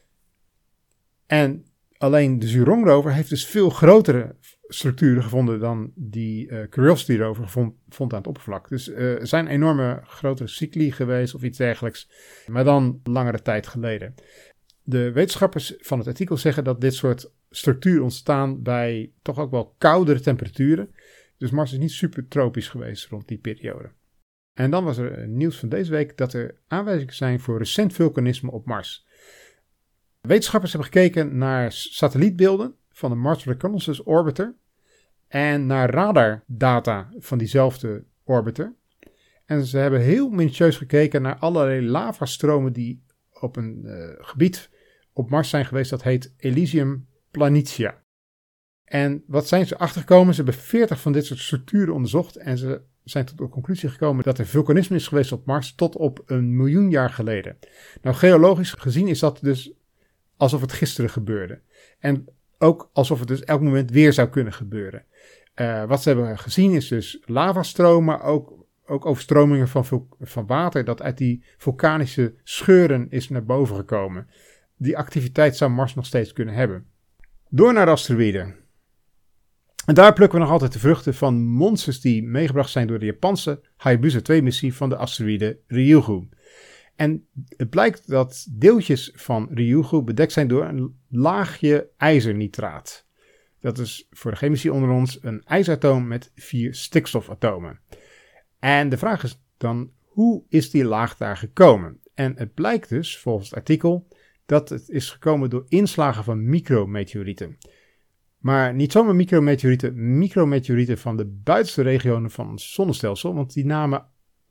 En 1.27 1.65
alleen 1.99 2.39
de 2.39 2.49
Zhurong 2.49 2.85
rover 2.85 3.13
heeft 3.13 3.29
dus 3.29 3.47
veel 3.47 3.71
grotere 3.71 4.37
structuren 4.69 5.23
gevonden 5.23 5.61
dan 5.61 5.93
die 5.95 6.49
uh, 6.51 6.69
Curiosity 6.69 7.17
rover 7.17 7.49
vond, 7.49 7.75
vond, 7.89 8.13
aan 8.13 8.19
het 8.19 8.27
oppervlak. 8.27 8.69
Dus 8.69 8.89
uh, 8.89 9.21
er 9.21 9.27
zijn 9.27 9.47
enorme 9.47 10.01
grotere 10.05 10.49
cycli 10.49 10.93
geweest 10.93 11.35
of 11.35 11.43
iets 11.43 11.59
dergelijks, 11.59 12.11
maar 12.47 12.65
dan 12.65 13.01
langere 13.05 13.43
tijd 13.43 13.67
geleden. 13.67 14.15
De 14.83 15.13
wetenschappers 15.13 15.75
van 15.79 15.99
het 15.99 16.07
artikel 16.07 16.37
zeggen 16.37 16.65
dat 16.65 16.81
dit 16.81 16.95
soort 16.95 17.33
structuren 17.51 18.03
ontstaan 18.03 18.63
bij 18.63 19.13
toch 19.23 19.39
ook 19.39 19.51
wel 19.51 19.75
koudere 19.79 20.21
temperaturen. 20.21 20.95
Dus 21.37 21.51
Mars 21.51 21.73
is 21.73 21.79
niet 21.79 21.91
super 21.91 22.29
tropisch 22.29 22.69
geweest 22.69 23.09
rond 23.09 23.29
die 23.29 23.39
periode. 23.39 23.91
En 24.55 24.71
dan 24.71 24.85
was 24.85 24.97
er 24.97 25.29
nieuws 25.29 25.59
van 25.59 25.69
deze 25.69 25.91
week 25.91 26.17
dat 26.17 26.33
er 26.33 26.61
aanwijzingen 26.67 27.15
zijn 27.15 27.41
voor 27.41 27.59
recent 27.59 27.93
vulkanisme 27.93 28.51
op 28.51 28.67
Mars. 28.67 29.07
Wetenschappers 30.21 30.73
hebben 30.73 30.93
gekeken 30.93 31.39
naar 31.39 31.73
satellietbeelden 31.73 32.75
van 32.99 33.11
de 33.11 33.17
Mars 33.17 33.45
Reconnaissance 33.45 34.05
Orbiter 34.05 34.55
en 35.29 35.67
naar 35.67 35.91
radardata 35.91 37.13
van 37.19 37.39
diezelfde 37.39 38.05
orbiter. 38.25 38.75
En 39.45 39.65
ze 39.65 39.79
hebben 39.79 40.01
heel 40.01 40.29
minutieus 40.29 40.77
gekeken 40.77 41.23
naar 41.23 41.37
allerlei 41.37 41.87
lavastromen 41.87 42.73
die 42.73 43.03
op 43.41 43.57
een 43.57 43.83
uh, 43.85 44.09
gebied 44.19 44.71
op 45.13 45.31
Mars 45.31 45.49
zijn 45.49 45.65
geweest 45.65 45.91
dat 45.91 46.03
heet 46.03 46.35
Elysium 46.37 47.09
Planitia. 47.31 48.03
En 48.85 49.25
wat 49.27 49.49
zijn 49.49 49.67
ze 49.67 49.79
achtergekomen? 49.79 50.35
Ze 50.35 50.43
hebben 50.43 50.63
40 50.63 51.01
van 51.01 51.13
dit 51.13 51.27
soort 51.27 51.41
structuren 51.41 51.95
onderzocht 51.95 52.37
en 52.37 52.59
ze 52.59 52.83
zijn 53.05 53.25
tot 53.25 53.39
de 53.39 53.49
conclusie 53.49 53.89
gekomen 53.89 54.25
dat 54.25 54.39
er 54.39 54.47
vulkanisme 54.47 54.97
is 54.97 55.09
geweest 55.09 55.33
op 55.33 55.47
Mars 55.47 55.75
tot 55.75 55.97
op 55.97 56.23
een 56.27 56.57
miljoen 56.57 56.91
jaar 56.91 57.11
geleden. 57.11 57.59
Nou, 58.03 58.17
geologisch 58.17 58.73
gezien 58.73 59.09
is 59.09 59.19
dat 59.19 59.39
dus 59.43 59.73
alsof 60.37 60.61
het 60.61 60.73
gisteren 60.73 61.11
gebeurde. 61.11 61.61
En 61.99 62.38
ook 62.59 62.91
alsof 62.93 63.19
het 63.19 63.29
dus 63.29 63.45
elk 63.45 63.61
moment 63.61 63.91
weer 63.91 64.13
zou 64.13 64.29
kunnen 64.29 64.53
gebeuren. 64.53 65.05
Uh, 65.55 65.85
wat 65.85 66.03
ze 66.03 66.09
hebben 66.09 66.39
gezien 66.39 66.73
is 66.73 66.89
dus 66.89 67.23
lavastromen, 67.25 68.05
maar 68.05 68.23
ook, 68.23 68.67
ook 68.87 69.07
overstromingen 69.07 69.69
van, 69.69 69.85
van 70.21 70.47
water 70.47 70.85
dat 70.85 71.03
uit 71.03 71.19
die 71.19 71.45
vulkanische 71.57 72.35
scheuren 72.43 73.07
is 73.11 73.29
naar 73.29 73.45
boven 73.45 73.77
gekomen. 73.77 74.27
Die 74.77 74.99
activiteit 74.99 75.57
zou 75.57 75.71
Mars 75.71 75.95
nog 75.95 76.07
steeds 76.07 76.33
kunnen 76.33 76.55
hebben. 76.55 76.87
Door 77.49 77.73
naar 77.73 77.87
de 77.87 77.93
asteroïden. 77.93 78.55
En 79.87 79.95
daar 79.95 80.13
plukken 80.13 80.39
we 80.39 80.45
nog 80.45 80.53
altijd 80.53 80.73
de 80.73 80.79
vruchten 80.79 81.15
van 81.15 81.47
monsters 81.47 82.01
die 82.01 82.23
meegebracht 82.23 82.71
zijn 82.71 82.87
door 82.87 82.99
de 82.99 83.07
Japanse 83.07 83.61
Hayabusa 83.77 84.19
2-missie 84.19 84.75
van 84.75 84.89
de 84.89 84.97
asteroïde 84.97 85.59
Ryugu. 85.67 86.29
En 86.99 87.27
het 87.57 87.71
blijkt 87.71 88.09
dat 88.09 88.47
deeltjes 88.51 89.13
van 89.15 89.49
Ryugu 89.55 90.03
bedekt 90.03 90.33
zijn 90.33 90.49
door 90.49 90.65
een 90.65 90.99
laagje 91.09 91.89
ijzernitraat. 91.97 93.07
Dat 93.61 93.79
is 93.79 94.07
voor 94.11 94.31
de 94.31 94.37
chemici 94.37 94.71
onder 94.71 94.91
ons 94.91 95.19
een 95.23 95.45
ijzeratoom 95.45 96.07
met 96.07 96.31
vier 96.35 96.75
stikstofatomen. 96.75 97.81
En 98.59 98.89
de 98.89 98.97
vraag 98.97 99.23
is 99.23 99.43
dan, 99.57 99.91
hoe 100.05 100.43
is 100.49 100.71
die 100.71 100.85
laag 100.85 101.17
daar 101.17 101.37
gekomen? 101.37 102.01
En 102.15 102.33
het 102.37 102.55
blijkt 102.55 102.89
dus, 102.89 103.19
volgens 103.19 103.49
het 103.49 103.59
artikel, 103.59 104.09
dat 104.47 104.69
het 104.69 104.89
is 104.89 105.11
gekomen 105.11 105.51
door 105.51 105.65
inslagen 105.69 106.25
van 106.25 106.49
micrometeorieten. 106.49 107.59
Maar 108.39 108.75
niet 108.75 108.93
zomaar 108.93 109.15
micrometeorieten, 109.15 110.19
micrometeorieten 110.19 110.99
van 110.99 111.17
de 111.17 111.27
buitenste 111.27 111.83
regionen 111.83 112.31
van 112.31 112.51
het 112.51 112.61
zonnestelsel, 112.61 113.35
want 113.35 113.53
die 113.53 113.65
namen 113.67 114.07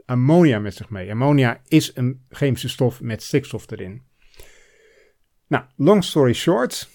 ammonia 0.08 0.60
met 0.60 0.76
zich 0.76 0.90
mee. 0.90 1.12
Ammonia 1.12 1.62
is 1.68 1.92
een 1.96 2.26
chemische 2.30 2.70
stof 2.70 3.02
met 3.02 3.24
stikstof 3.24 3.72
erin. 3.72 4.02
Nou, 5.48 5.64
long 5.76 6.04
story 6.04 6.34
short. 6.34 6.90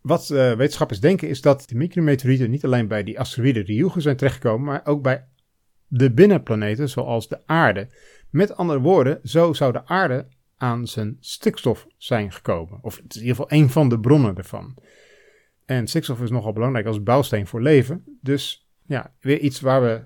Wat 0.00 0.30
uh, 0.30 0.52
wetenschappers 0.52 1.00
denken 1.00 1.28
is 1.28 1.40
dat 1.40 1.68
de 1.68 1.74
micrometeorieten 1.74 2.50
niet 2.50 2.64
alleen 2.64 2.88
bij 2.88 3.02
die 3.02 3.20
asteroïde 3.20 3.62
Ryugu 3.62 4.00
zijn 4.00 4.16
terechtgekomen, 4.16 4.66
maar 4.66 4.86
ook 4.86 5.02
bij 5.02 5.26
de 5.86 6.12
binnenplaneten 6.12 6.88
zoals 6.88 7.28
de 7.28 7.40
aarde. 7.46 7.88
Met 8.30 8.56
andere 8.56 8.80
woorden, 8.80 9.20
zo 9.22 9.52
zou 9.52 9.72
de 9.72 9.86
aarde 9.86 10.26
aan 10.56 10.86
zijn 10.86 11.16
stikstof 11.20 11.86
zijn 11.96 12.32
gekomen. 12.32 12.78
Of 12.82 12.96
het 12.96 13.14
is 13.14 13.20
in 13.20 13.26
ieder 13.26 13.36
geval 13.36 13.58
een 13.58 13.70
van 13.70 13.88
de 13.88 14.00
bronnen 14.00 14.36
ervan. 14.36 14.76
En 15.64 15.86
stikstof 15.86 16.20
is 16.20 16.30
nogal 16.30 16.52
belangrijk 16.52 16.86
als 16.86 17.02
bouwsteen 17.02 17.46
voor 17.46 17.62
leven. 17.62 18.18
Dus 18.20 18.68
ja, 18.86 19.14
weer 19.20 19.38
iets 19.38 19.60
waar 19.60 19.82
we 19.82 20.04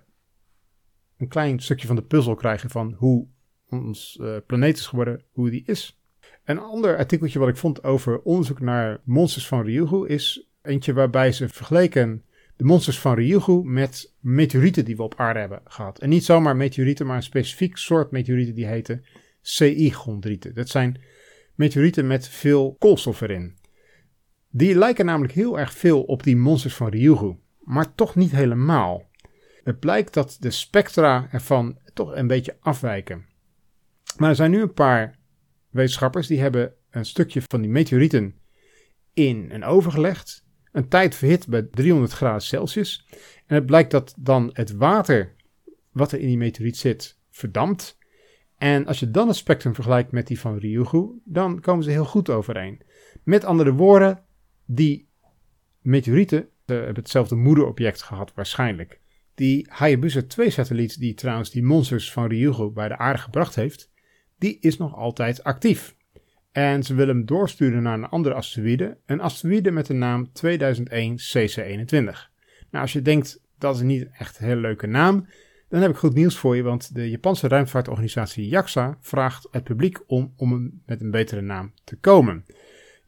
een 1.18 1.28
klein 1.28 1.60
stukje 1.60 1.86
van 1.86 1.96
de 1.96 2.02
puzzel 2.02 2.34
krijgen 2.34 2.70
van 2.70 2.94
hoe 2.96 3.26
ons 3.68 4.18
uh, 4.20 4.36
planeet 4.46 4.76
is 4.76 4.86
geworden, 4.86 5.22
hoe 5.32 5.50
die 5.50 5.62
is. 5.66 6.00
Een 6.44 6.58
ander 6.58 6.96
artikeltje 6.96 7.38
wat 7.38 7.48
ik 7.48 7.56
vond 7.56 7.84
over 7.84 8.20
onderzoek 8.20 8.60
naar 8.60 9.00
monsters 9.04 9.46
van 9.46 9.62
Ryugu 9.62 10.06
is 10.06 10.48
eentje 10.62 10.92
waarbij 10.92 11.32
ze 11.32 11.48
vergeleken 11.48 12.22
de 12.56 12.64
monsters 12.64 12.98
van 13.00 13.14
Ryugu 13.14 13.64
met 13.64 14.14
meteorieten 14.20 14.84
die 14.84 14.96
we 14.96 15.02
op 15.02 15.14
aarde 15.16 15.40
hebben 15.40 15.60
gehad. 15.64 15.98
En 15.98 16.08
niet 16.08 16.24
zomaar 16.24 16.56
meteorieten, 16.56 17.06
maar 17.06 17.16
een 17.16 17.22
specifiek 17.22 17.76
soort 17.76 18.10
meteorieten 18.10 18.54
die 18.54 18.66
heten 18.66 19.04
CI-chondrieten. 19.40 20.54
Dat 20.54 20.68
zijn 20.68 21.00
meteorieten 21.54 22.06
met 22.06 22.28
veel 22.28 22.76
koolstof 22.78 23.20
erin. 23.20 23.56
Die 24.50 24.74
lijken 24.74 25.04
namelijk 25.04 25.32
heel 25.32 25.58
erg 25.58 25.72
veel 25.72 26.02
op 26.02 26.22
die 26.22 26.36
monsters 26.36 26.74
van 26.74 26.88
Ryugu, 26.88 27.36
maar 27.60 27.94
toch 27.94 28.14
niet 28.14 28.30
helemaal. 28.30 29.07
Het 29.68 29.78
blijkt 29.78 30.14
dat 30.14 30.36
de 30.40 30.50
spectra 30.50 31.28
ervan 31.30 31.78
toch 31.94 32.14
een 32.14 32.26
beetje 32.26 32.56
afwijken. 32.60 33.26
Maar 34.16 34.28
er 34.28 34.36
zijn 34.36 34.50
nu 34.50 34.60
een 34.62 34.72
paar 34.72 35.18
wetenschappers 35.70 36.26
die 36.26 36.40
hebben 36.40 36.74
een 36.90 37.04
stukje 37.04 37.42
van 37.48 37.60
die 37.60 37.70
meteorieten 37.70 38.34
in 39.12 39.50
een 39.50 39.64
oven 39.64 39.92
gelegd. 39.92 40.44
Een 40.72 40.88
tijd 40.88 41.14
verhit 41.14 41.48
bij 41.48 41.62
300 41.62 42.12
graden 42.12 42.42
Celsius. 42.42 43.06
En 43.46 43.54
het 43.54 43.66
blijkt 43.66 43.90
dat 43.90 44.14
dan 44.18 44.50
het 44.52 44.72
water 44.72 45.34
wat 45.92 46.12
er 46.12 46.20
in 46.20 46.26
die 46.26 46.36
meteoriet 46.36 46.76
zit 46.76 47.18
verdampt. 47.30 47.98
En 48.56 48.86
als 48.86 49.00
je 49.00 49.10
dan 49.10 49.28
het 49.28 49.36
spectrum 49.36 49.74
vergelijkt 49.74 50.12
met 50.12 50.26
die 50.26 50.40
van 50.40 50.58
Ryugu, 50.58 51.20
dan 51.24 51.60
komen 51.60 51.84
ze 51.84 51.90
heel 51.90 52.04
goed 52.04 52.30
overeen. 52.30 52.82
Met 53.22 53.44
andere 53.44 53.72
woorden, 53.72 54.24
die 54.64 55.08
meteorieten 55.80 56.38
uh, 56.38 56.48
hebben 56.66 56.94
hetzelfde 56.94 57.34
moederobject 57.34 58.02
gehad 58.02 58.32
waarschijnlijk. 58.34 59.00
Die 59.38 59.66
Hayabusa 59.68 60.22
2-satelliet, 60.22 60.98
die 60.98 61.14
trouwens 61.14 61.50
die 61.50 61.62
monsters 61.62 62.12
van 62.12 62.26
Ryugu 62.26 62.70
bij 62.70 62.88
de 62.88 62.96
aarde 62.96 63.18
gebracht 63.18 63.54
heeft, 63.54 63.90
die 64.38 64.58
is 64.60 64.76
nog 64.76 64.94
altijd 64.94 65.44
actief. 65.44 65.96
En 66.52 66.82
ze 66.82 66.94
willen 66.94 67.16
hem 67.16 67.26
doorsturen 67.26 67.82
naar 67.82 67.94
een 67.94 68.08
andere 68.08 68.34
asteroïde, 68.34 68.98
een 69.06 69.20
asteroïde 69.20 69.70
met 69.70 69.86
de 69.86 69.94
naam 69.94 70.32
2001 70.32 71.18
CC21. 71.18 71.86
Nou, 72.70 72.84
als 72.84 72.92
je 72.92 73.02
denkt 73.02 73.40
dat 73.58 73.74
is 73.74 73.82
niet 73.82 74.08
echt 74.18 74.38
een 74.38 74.46
hele 74.46 74.60
leuke 74.60 74.86
naam, 74.86 75.26
dan 75.68 75.80
heb 75.80 75.90
ik 75.90 75.96
goed 75.96 76.14
nieuws 76.14 76.36
voor 76.36 76.56
je, 76.56 76.62
want 76.62 76.94
de 76.94 77.10
Japanse 77.10 77.48
ruimtevaartorganisatie 77.48 78.48
JAXA 78.48 78.98
vraagt 79.00 79.48
het 79.50 79.64
publiek 79.64 79.98
om, 80.06 80.32
om 80.36 80.80
met 80.86 81.00
een 81.00 81.10
betere 81.10 81.40
naam 81.40 81.72
te 81.84 81.96
komen. 81.96 82.44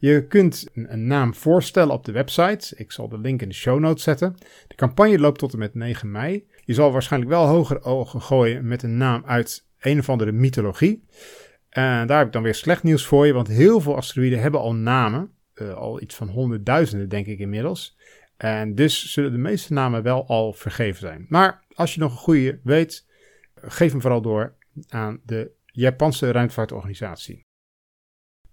Je 0.01 0.27
kunt 0.27 0.67
een, 0.73 1.07
naam 1.07 1.33
voorstellen 1.33 1.93
op 1.93 2.05
de 2.05 2.11
website. 2.11 2.75
Ik 2.75 2.91
zal 2.91 3.09
de 3.09 3.17
link 3.17 3.41
in 3.41 3.47
de 3.49 3.55
show 3.55 3.79
notes 3.79 4.03
zetten. 4.03 4.35
De 4.67 4.75
campagne 4.75 5.19
loopt 5.19 5.39
tot 5.39 5.53
en 5.53 5.59
met 5.59 5.73
9 5.73 6.11
mei. 6.11 6.47
Je 6.65 6.73
zal 6.73 6.91
waarschijnlijk 6.91 7.31
wel 7.31 7.45
hoger 7.45 7.83
ogen 7.83 8.21
gooien 8.21 8.67
met 8.67 8.83
een 8.83 8.97
naam 8.97 9.23
uit 9.25 9.67
een 9.79 9.99
of 9.99 10.09
andere 10.09 10.31
mythologie. 10.31 11.03
En 11.69 12.07
daar 12.07 12.17
heb 12.17 12.27
ik 12.27 12.33
dan 12.33 12.43
weer 12.43 12.55
slecht 12.55 12.83
nieuws 12.83 13.05
voor 13.05 13.25
je, 13.25 13.33
want 13.33 13.47
heel 13.47 13.79
veel 13.79 13.95
asteroïden 13.95 14.41
hebben 14.41 14.59
al 14.59 14.75
namen. 14.75 15.31
Uh, 15.55 15.73
al 15.73 16.01
iets 16.01 16.15
van 16.15 16.27
honderdduizenden, 16.27 17.09
denk 17.09 17.25
ik 17.25 17.39
inmiddels. 17.39 17.97
En 18.37 18.75
dus 18.75 19.11
zullen 19.11 19.31
de 19.31 19.37
meeste 19.37 19.73
namen 19.73 20.03
wel 20.03 20.27
al 20.27 20.53
vergeven 20.53 20.99
zijn. 20.99 21.25
Maar 21.29 21.63
als 21.73 21.93
je 21.93 21.99
nog 21.99 22.11
een 22.11 22.17
goede 22.17 22.59
weet, 22.63 23.07
geef 23.55 23.91
hem 23.91 24.01
vooral 24.01 24.21
door 24.21 24.55
aan 24.89 25.21
de 25.25 25.51
Japanse 25.65 26.31
ruimtevaartorganisatie. 26.31 27.49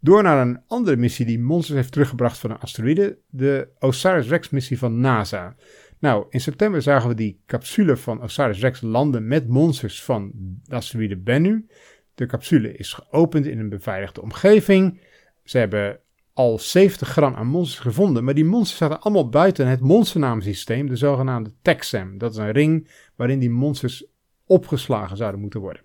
Door 0.01 0.23
naar 0.23 0.47
een 0.47 0.61
andere 0.67 0.97
missie 0.97 1.27
die 1.27 1.39
monsters 1.39 1.77
heeft 1.77 1.93
teruggebracht 1.93 2.39
van 2.39 2.51
een 2.51 2.59
asteroïde, 2.59 3.19
de 3.29 3.69
OSIRIS-REx-missie 3.79 4.79
van 4.79 5.01
NASA. 5.01 5.57
Nou, 5.99 6.27
in 6.31 6.41
september 6.41 6.83
zagen 6.83 7.09
we 7.09 7.15
die 7.15 7.43
capsule 7.47 7.97
van 7.97 8.23
OSIRIS-REx 8.23 8.81
landen 8.81 9.27
met 9.27 9.49
monsters 9.49 10.03
van 10.03 10.31
de 10.35 10.75
asteroïde 10.75 11.17
Bennu. 11.17 11.67
De 12.15 12.27
capsule 12.27 12.73
is 12.73 12.93
geopend 12.93 13.47
in 13.47 13.59
een 13.59 13.69
beveiligde 13.69 14.23
omgeving. 14.23 15.01
Ze 15.45 15.59
hebben 15.59 16.01
al 16.33 16.59
70 16.59 17.09
gram 17.09 17.35
aan 17.35 17.47
monsters 17.47 17.81
gevonden, 17.81 18.25
maar 18.25 18.35
die 18.35 18.45
monsters 18.45 18.79
zaten 18.79 19.01
allemaal 19.01 19.29
buiten 19.29 19.67
het 19.67 19.81
monsternaamsysteem, 19.81 20.87
de 20.87 20.97
zogenaamde 20.97 21.53
TAXAM. 21.63 22.19
Dat 22.19 22.31
is 22.31 22.37
een 22.37 22.51
ring 22.51 22.91
waarin 23.17 23.39
die 23.39 23.51
monsters 23.51 24.07
opgeslagen 24.47 25.17
zouden 25.17 25.41
moeten 25.41 25.61
worden. 25.61 25.83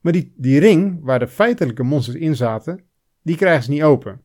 Maar 0.00 0.12
die, 0.12 0.32
die 0.36 0.60
ring, 0.60 0.98
waar 1.02 1.18
de 1.18 1.28
feitelijke 1.28 1.82
monsters 1.82 2.16
in 2.16 2.36
zaten, 2.36 2.87
die 3.28 3.36
krijgen 3.36 3.62
ze 3.64 3.70
niet 3.70 3.82
open. 3.82 4.22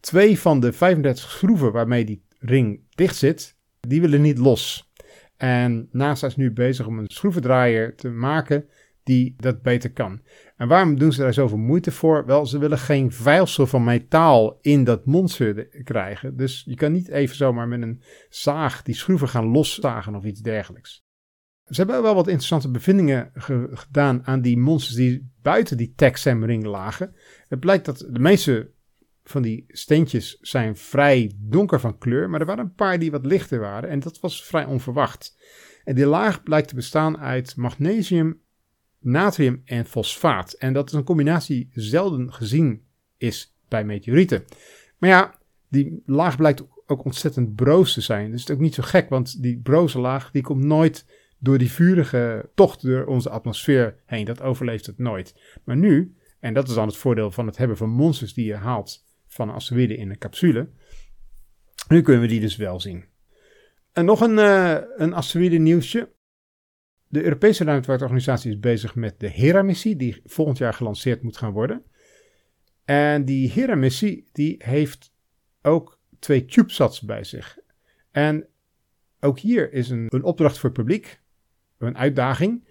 Twee 0.00 0.38
van 0.38 0.60
de 0.60 0.72
35 0.72 1.30
schroeven 1.30 1.72
waarmee 1.72 2.04
die 2.04 2.24
ring 2.38 2.80
dicht 2.94 3.16
zit, 3.16 3.56
die 3.80 4.00
willen 4.00 4.20
niet 4.20 4.38
los. 4.38 4.92
En 5.36 5.88
NASA 5.92 6.26
is 6.26 6.36
nu 6.36 6.52
bezig 6.52 6.86
om 6.86 6.98
een 6.98 7.08
schroevendraaier 7.08 7.96
te 7.96 8.08
maken 8.08 8.68
die 9.02 9.34
dat 9.36 9.62
beter 9.62 9.92
kan. 9.92 10.22
En 10.56 10.68
waarom 10.68 10.98
doen 10.98 11.12
ze 11.12 11.20
daar 11.20 11.34
zoveel 11.34 11.58
moeite 11.58 11.90
voor? 11.90 12.26
Wel, 12.26 12.46
ze 12.46 12.58
willen 12.58 12.78
geen 12.78 13.12
vuilsel 13.12 13.66
van 13.66 13.84
metaal 13.84 14.58
in 14.60 14.84
dat 14.84 15.06
monster 15.06 15.68
krijgen. 15.84 16.36
Dus 16.36 16.62
je 16.66 16.74
kan 16.74 16.92
niet 16.92 17.08
even 17.08 17.36
zomaar 17.36 17.68
met 17.68 17.82
een 17.82 18.02
zaag 18.28 18.82
die 18.82 18.94
schroeven 18.94 19.28
gaan 19.28 19.46
loszagen 19.46 20.14
of 20.14 20.24
iets 20.24 20.40
dergelijks. 20.40 21.07
Ze 21.70 21.80
hebben 21.80 22.02
wel 22.02 22.14
wat 22.14 22.26
interessante 22.26 22.70
bevindingen 22.70 23.30
gedaan 23.72 24.26
aan 24.26 24.40
die 24.40 24.58
monsters 24.58 24.96
die 24.96 25.30
buiten 25.42 25.76
die 25.76 25.92
Texam-ring 25.96 26.64
lagen. 26.64 27.14
Het 27.48 27.60
blijkt 27.60 27.84
dat 27.84 28.06
de 28.10 28.18
meeste 28.18 28.70
van 29.24 29.42
die 29.42 29.64
steentjes 29.68 30.38
zijn 30.40 30.76
vrij 30.76 31.32
donker 31.36 31.80
van 31.80 31.98
kleur, 31.98 32.30
maar 32.30 32.40
er 32.40 32.46
waren 32.46 32.64
een 32.64 32.74
paar 32.74 32.98
die 32.98 33.10
wat 33.10 33.26
lichter 33.26 33.60
waren 33.60 33.88
en 33.88 34.00
dat 34.00 34.20
was 34.20 34.44
vrij 34.44 34.64
onverwacht. 34.64 35.38
En 35.84 35.94
die 35.94 36.06
laag 36.06 36.42
blijkt 36.42 36.68
te 36.68 36.74
bestaan 36.74 37.18
uit 37.18 37.56
magnesium, 37.56 38.40
natrium 38.98 39.62
en 39.64 39.86
fosfaat. 39.86 40.52
En 40.52 40.72
dat 40.72 40.88
is 40.88 40.94
een 40.94 41.04
combinatie 41.04 41.68
zelden 41.72 42.32
gezien 42.32 42.82
is 43.16 43.56
bij 43.68 43.84
meteorieten. 43.84 44.44
Maar 44.98 45.10
ja, 45.10 45.38
die 45.68 46.02
laag 46.06 46.36
blijkt 46.36 46.62
ook 46.86 47.04
ontzettend 47.04 47.54
broos 47.54 47.92
te 47.92 48.00
zijn. 48.00 48.30
Dus 48.30 48.40
het 48.40 48.48
is 48.48 48.54
ook 48.54 48.60
niet 48.62 48.74
zo 48.74 48.82
gek, 48.82 49.08
want 49.08 49.42
die 49.42 49.60
broze 49.60 49.98
laag 49.98 50.30
die 50.30 50.42
komt 50.42 50.64
nooit 50.64 51.06
door 51.38 51.58
die 51.58 51.70
vurige 51.70 52.50
tocht 52.54 52.82
door 52.82 53.04
onze 53.04 53.30
atmosfeer 53.30 53.96
heen. 54.04 54.24
Dat 54.24 54.42
overleeft 54.42 54.86
het 54.86 54.98
nooit. 54.98 55.34
Maar 55.64 55.76
nu, 55.76 56.16
en 56.40 56.54
dat 56.54 56.68
is 56.68 56.74
dan 56.74 56.86
het 56.86 56.96
voordeel 56.96 57.30
van 57.30 57.46
het 57.46 57.56
hebben 57.56 57.76
van 57.76 57.90
monsters 57.90 58.34
die 58.34 58.46
je 58.46 58.54
haalt 58.54 59.06
van 59.26 59.50
asteroïden 59.50 59.96
in 59.96 60.10
een 60.10 60.18
capsule. 60.18 60.68
Nu 61.88 62.02
kunnen 62.02 62.22
we 62.22 62.28
die 62.28 62.40
dus 62.40 62.56
wel 62.56 62.80
zien. 62.80 63.04
En 63.92 64.04
nog 64.04 64.20
een, 64.20 64.36
uh, 64.36 64.78
een 64.96 65.12
asteroïde 65.12 65.58
nieuwsje. 65.58 66.12
De 67.08 67.22
Europese 67.22 67.64
ruimtevaartorganisatie 67.64 68.50
is 68.50 68.58
bezig 68.58 68.94
met 68.94 69.20
de 69.20 69.28
Hera-missie, 69.28 69.96
die 69.96 70.20
volgend 70.24 70.58
jaar 70.58 70.74
gelanceerd 70.74 71.22
moet 71.22 71.36
gaan 71.36 71.52
worden. 71.52 71.82
En 72.84 73.24
die 73.24 73.50
Hera-missie 73.50 74.28
die 74.32 74.54
heeft 74.58 75.12
ook 75.62 76.00
twee 76.18 76.44
CubeSats 76.44 77.00
bij 77.00 77.24
zich. 77.24 77.58
En 78.10 78.46
ook 79.20 79.38
hier 79.38 79.72
is 79.72 79.90
een, 79.90 80.06
een 80.08 80.22
opdracht 80.22 80.58
voor 80.58 80.70
het 80.70 80.78
publiek 80.78 81.20
een 81.78 81.96
uitdaging. 81.96 82.64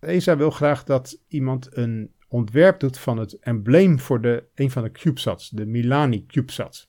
ESA 0.00 0.36
wil 0.36 0.50
graag 0.50 0.84
dat 0.84 1.22
iemand 1.28 1.76
een 1.76 2.12
ontwerp 2.28 2.80
doet 2.80 2.98
van 2.98 3.18
het 3.18 3.38
embleem 3.38 3.98
voor 3.98 4.20
de, 4.20 4.44
een 4.54 4.70
van 4.70 4.82
de 4.82 4.90
CubeSats, 4.90 5.50
de 5.50 5.66
Milani 5.66 6.26
CubeSat. 6.26 6.88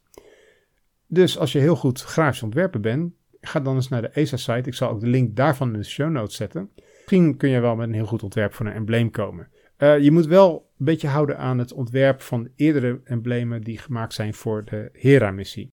Dus 1.07 1.37
als 1.37 1.51
je 1.51 1.59
heel 1.59 1.75
goed 1.75 2.01
grafisch 2.01 2.43
ontwerper 2.43 2.79
bent, 2.79 3.13
ga 3.41 3.59
dan 3.59 3.75
eens 3.75 3.89
naar 3.89 4.01
de 4.01 4.07
ESA-site. 4.09 4.69
Ik 4.69 4.73
zal 4.73 4.89
ook 4.89 4.99
de 4.99 5.07
link 5.07 5.35
daarvan 5.35 5.73
in 5.73 5.79
de 5.79 5.85
show 5.85 6.09
notes 6.09 6.35
zetten. 6.35 6.71
Misschien 6.75 7.37
kun 7.37 7.49
je 7.49 7.59
wel 7.59 7.75
met 7.75 7.87
een 7.87 7.93
heel 7.93 8.05
goed 8.05 8.23
ontwerp 8.23 8.53
voor 8.53 8.65
een 8.65 8.73
embleem 8.73 9.11
komen. 9.11 9.51
Uh, 9.77 9.99
je 9.99 10.11
moet 10.11 10.25
wel 10.25 10.71
een 10.77 10.85
beetje 10.85 11.07
houden 11.07 11.37
aan 11.37 11.57
het 11.57 11.73
ontwerp 11.73 12.21
van 12.21 12.49
eerdere 12.55 13.01
emblemen 13.03 13.61
die 13.61 13.77
gemaakt 13.77 14.13
zijn 14.13 14.33
voor 14.33 14.65
de 14.65 14.89
Hera-missie. 14.93 15.71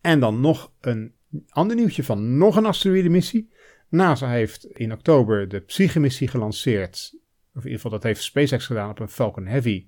En 0.00 0.20
dan 0.20 0.40
nog 0.40 0.72
een 0.80 1.14
ander 1.48 1.76
nieuwtje 1.76 2.04
van 2.04 2.38
nog 2.38 2.56
een 2.56 2.66
asteroïde-missie. 2.66 3.52
NASA 3.94 4.30
heeft 4.30 4.64
in 4.64 4.92
oktober 4.92 5.48
de 5.48 5.60
Psyche-missie 5.60 6.28
gelanceerd. 6.28 7.12
Of 7.54 7.64
in 7.64 7.70
ieder 7.70 7.74
geval 7.74 7.90
dat 7.90 8.02
heeft 8.02 8.22
SpaceX 8.22 8.66
gedaan 8.66 8.90
op 8.90 8.98
een 8.98 9.08
Falcon 9.08 9.46
Heavy. 9.46 9.86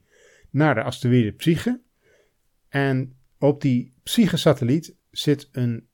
Naar 0.50 0.74
de 0.74 0.82
asteroïde 0.82 1.32
Psyche. 1.32 1.80
En 2.68 3.16
op 3.38 3.60
die 3.60 3.94
Psyche-satelliet 4.02 4.96
zit 5.10 5.48
een 5.52 5.88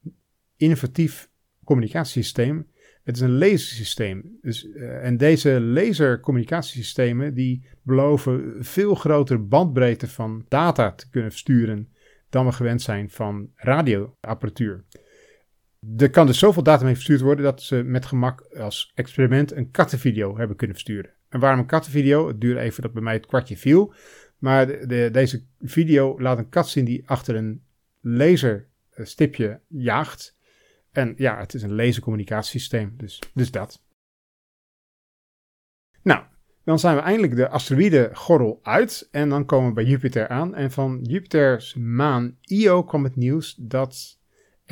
innovatief 0.57 1.31
communicatiesysteem. 1.64 2.71
Het 3.02 3.16
is 3.16 3.23
een 3.23 3.38
lasersysteem. 3.38 4.38
Dus, 4.42 4.64
uh, 4.64 5.04
en 5.04 5.16
deze 5.16 5.61
lasercommunicatiesystemen 5.61 7.35
die 7.35 7.69
beloven 7.83 8.64
veel 8.64 8.95
grotere 8.95 9.38
bandbreedte 9.38 10.09
van 10.09 10.45
data 10.49 10.92
te 10.92 11.11
kunnen 11.11 11.31
versturen 11.31 11.92
dan 12.28 12.47
we 12.47 12.52
gewend 12.52 12.83
zijn 12.83 13.11
van 13.11 13.50
radioapparatuur. 13.54 14.85
Er 15.96 16.10
kan 16.10 16.26
dus 16.26 16.38
zoveel 16.38 16.62
data 16.62 16.84
mee 16.84 16.94
verstuurd 16.94 17.20
worden 17.20 17.44
dat 17.44 17.62
ze 17.62 17.82
met 17.82 18.06
gemak 18.06 18.40
als 18.40 18.92
experiment 18.94 19.52
een 19.52 19.70
kattenvideo 19.70 20.36
hebben 20.36 20.56
kunnen 20.56 20.76
versturen. 20.76 21.10
En 21.28 21.40
waarom 21.40 21.58
een 21.58 21.66
kattenvideo? 21.66 22.28
Het 22.28 22.40
duurde 22.40 22.60
even 22.60 22.82
dat 22.82 22.92
bij 22.92 23.02
mij 23.02 23.14
het 23.14 23.26
kwartje 23.26 23.56
viel. 23.56 23.94
Maar 24.38 24.66
de, 24.66 25.08
deze 25.12 25.44
video 25.60 26.20
laat 26.20 26.38
een 26.38 26.48
kat 26.48 26.68
zien 26.68 26.84
die 26.84 27.08
achter 27.08 27.34
een 27.34 27.64
laserstipje 28.00 29.60
jaagt. 29.68 30.38
En 30.90 31.14
ja, 31.16 31.38
het 31.38 31.54
is 31.54 31.62
een 31.62 31.74
lasercommunicatiesysteem, 31.74 32.94
dus, 32.96 33.22
dus 33.34 33.50
dat. 33.50 33.84
Nou, 36.02 36.24
dan 36.64 36.78
zijn 36.78 36.96
we 36.96 37.02
eindelijk 37.02 37.36
de 37.36 37.48
asteroïdengordel 37.48 38.58
uit 38.62 39.08
en 39.10 39.28
dan 39.28 39.44
komen 39.44 39.68
we 39.68 39.74
bij 39.74 39.84
Jupiter 39.84 40.28
aan. 40.28 40.54
En 40.54 40.70
van 40.70 41.00
Jupiters 41.02 41.74
maan 41.74 42.38
Io 42.40 42.84
kwam 42.84 43.04
het 43.04 43.16
nieuws 43.16 43.54
dat 43.58 44.20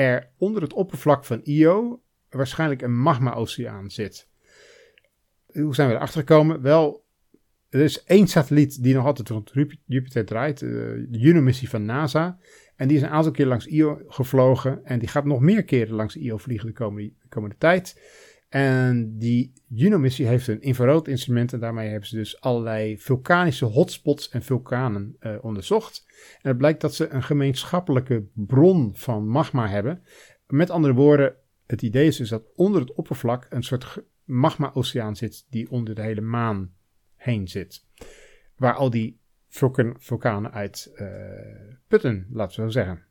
er 0.00 0.30
onder 0.38 0.62
het 0.62 0.72
oppervlak 0.72 1.24
van 1.24 1.40
Io 1.44 2.02
waarschijnlijk 2.30 2.82
een 2.82 2.98
magma-oceaan 2.98 3.90
zit. 3.90 4.28
Hoe 5.52 5.74
zijn 5.74 5.88
we 5.88 5.94
erachter 5.94 6.20
gekomen? 6.20 6.62
Wel, 6.62 7.04
er 7.68 7.80
is 7.80 8.04
één 8.04 8.26
satelliet 8.26 8.82
die 8.82 8.94
nog 8.94 9.04
altijd 9.04 9.28
rond 9.28 9.52
Jupiter 9.84 10.24
draait, 10.24 10.62
eh, 10.62 10.68
de 10.68 11.18
Juno-missie 11.18 11.68
van 11.68 11.84
NASA. 11.84 12.38
En 12.76 12.88
die 12.88 12.96
is 12.96 13.02
een 13.02 13.08
aantal 13.08 13.32
keer 13.32 13.46
langs 13.46 13.66
Io 13.66 14.02
gevlogen 14.06 14.84
en 14.84 14.98
die 14.98 15.08
gaat 15.08 15.24
nog 15.24 15.40
meer 15.40 15.64
keren 15.64 15.94
langs 15.94 16.16
Io 16.16 16.36
vliegen 16.36 16.66
de 16.66 16.72
komende, 16.72 17.12
de 17.22 17.28
komende 17.28 17.56
tijd. 17.58 18.00
En 18.50 19.18
die 19.18 19.52
Juno-missie 19.66 20.26
heeft 20.26 20.48
een 20.48 20.60
infrarood-instrument 20.60 21.52
en 21.52 21.60
daarmee 21.60 21.88
hebben 21.88 22.08
ze 22.08 22.16
dus 22.16 22.40
allerlei 22.40 22.98
vulkanische 22.98 23.64
hotspots 23.64 24.28
en 24.28 24.42
vulkanen 24.42 25.16
uh, 25.20 25.44
onderzocht. 25.44 26.04
En 26.42 26.48
het 26.48 26.58
blijkt 26.58 26.80
dat 26.80 26.94
ze 26.94 27.08
een 27.08 27.22
gemeenschappelijke 27.22 28.26
bron 28.34 28.96
van 28.96 29.28
magma 29.28 29.68
hebben. 29.68 30.02
Met 30.46 30.70
andere 30.70 30.94
woorden, 30.94 31.34
het 31.66 31.82
idee 31.82 32.06
is 32.06 32.16
dus 32.16 32.28
dat 32.28 32.42
onder 32.54 32.80
het 32.80 32.92
oppervlak 32.92 33.46
een 33.50 33.62
soort 33.62 34.02
magma-oceaan 34.24 35.16
zit 35.16 35.46
die 35.50 35.70
onder 35.70 35.94
de 35.94 36.02
hele 36.02 36.20
maan 36.20 36.74
heen 37.16 37.48
zit. 37.48 37.86
Waar 38.56 38.74
al 38.74 38.90
die 38.90 39.20
vulkanen 39.98 40.52
uit 40.52 40.92
uh, 40.94 41.08
putten, 41.86 42.26
laten 42.30 42.56
we 42.56 42.62
zo 42.62 42.68
zeggen. 42.68 43.04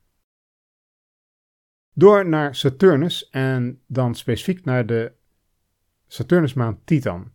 Door 1.94 2.28
naar 2.28 2.54
Saturnus 2.54 3.28
en 3.28 3.82
dan 3.86 4.14
specifiek 4.14 4.64
naar 4.64 4.86
de 4.86 5.18
Saturnusmaan 6.12 6.80
Titan. 6.84 7.32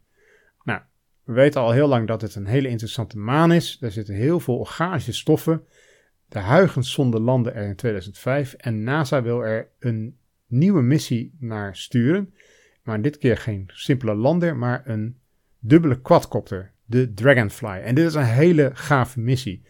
Nou, 0.63 0.82
we 1.24 1.34
weten 1.34 1.62
al 1.62 1.72
heel 1.72 1.88
lang 1.88 2.08
dat 2.08 2.22
het 2.22 2.36
een 2.36 2.46
hele 2.46 2.67
interessante 2.67 3.17
maan 3.17 3.51
is. 3.51 3.77
Er 3.82 3.91
zitten 3.91 4.15
heel 4.15 4.39
veel 4.39 4.58
organische 4.58 5.13
stoffen. 5.13 5.63
De 6.27 6.39
Huygens-zonde 6.39 7.20
landde 7.20 7.51
er 7.51 7.67
in 7.67 7.75
2005 7.75 8.53
en 8.53 8.83
NASA 8.83 9.22
wil 9.22 9.46
er 9.46 9.70
een 9.79 10.18
nieuwe 10.48 10.81
missie 10.81 11.35
naar 11.40 11.75
sturen. 11.75 12.33
Maar 12.83 13.01
dit 13.01 13.18
keer 13.18 13.38
geen 13.38 13.70
simpele 13.74 14.16
lander, 14.16 14.57
maar 14.57 14.81
een 14.85 15.18
dubbele 15.59 16.01
quadcopter, 16.01 16.72
de 16.85 17.14
Dragonfly. 17.14 17.81
En 17.81 17.96
dit 17.96 18.05
is 18.05 18.14
een 18.14 18.24
hele 18.24 18.72
gave 18.74 19.20
missie. 19.20 19.64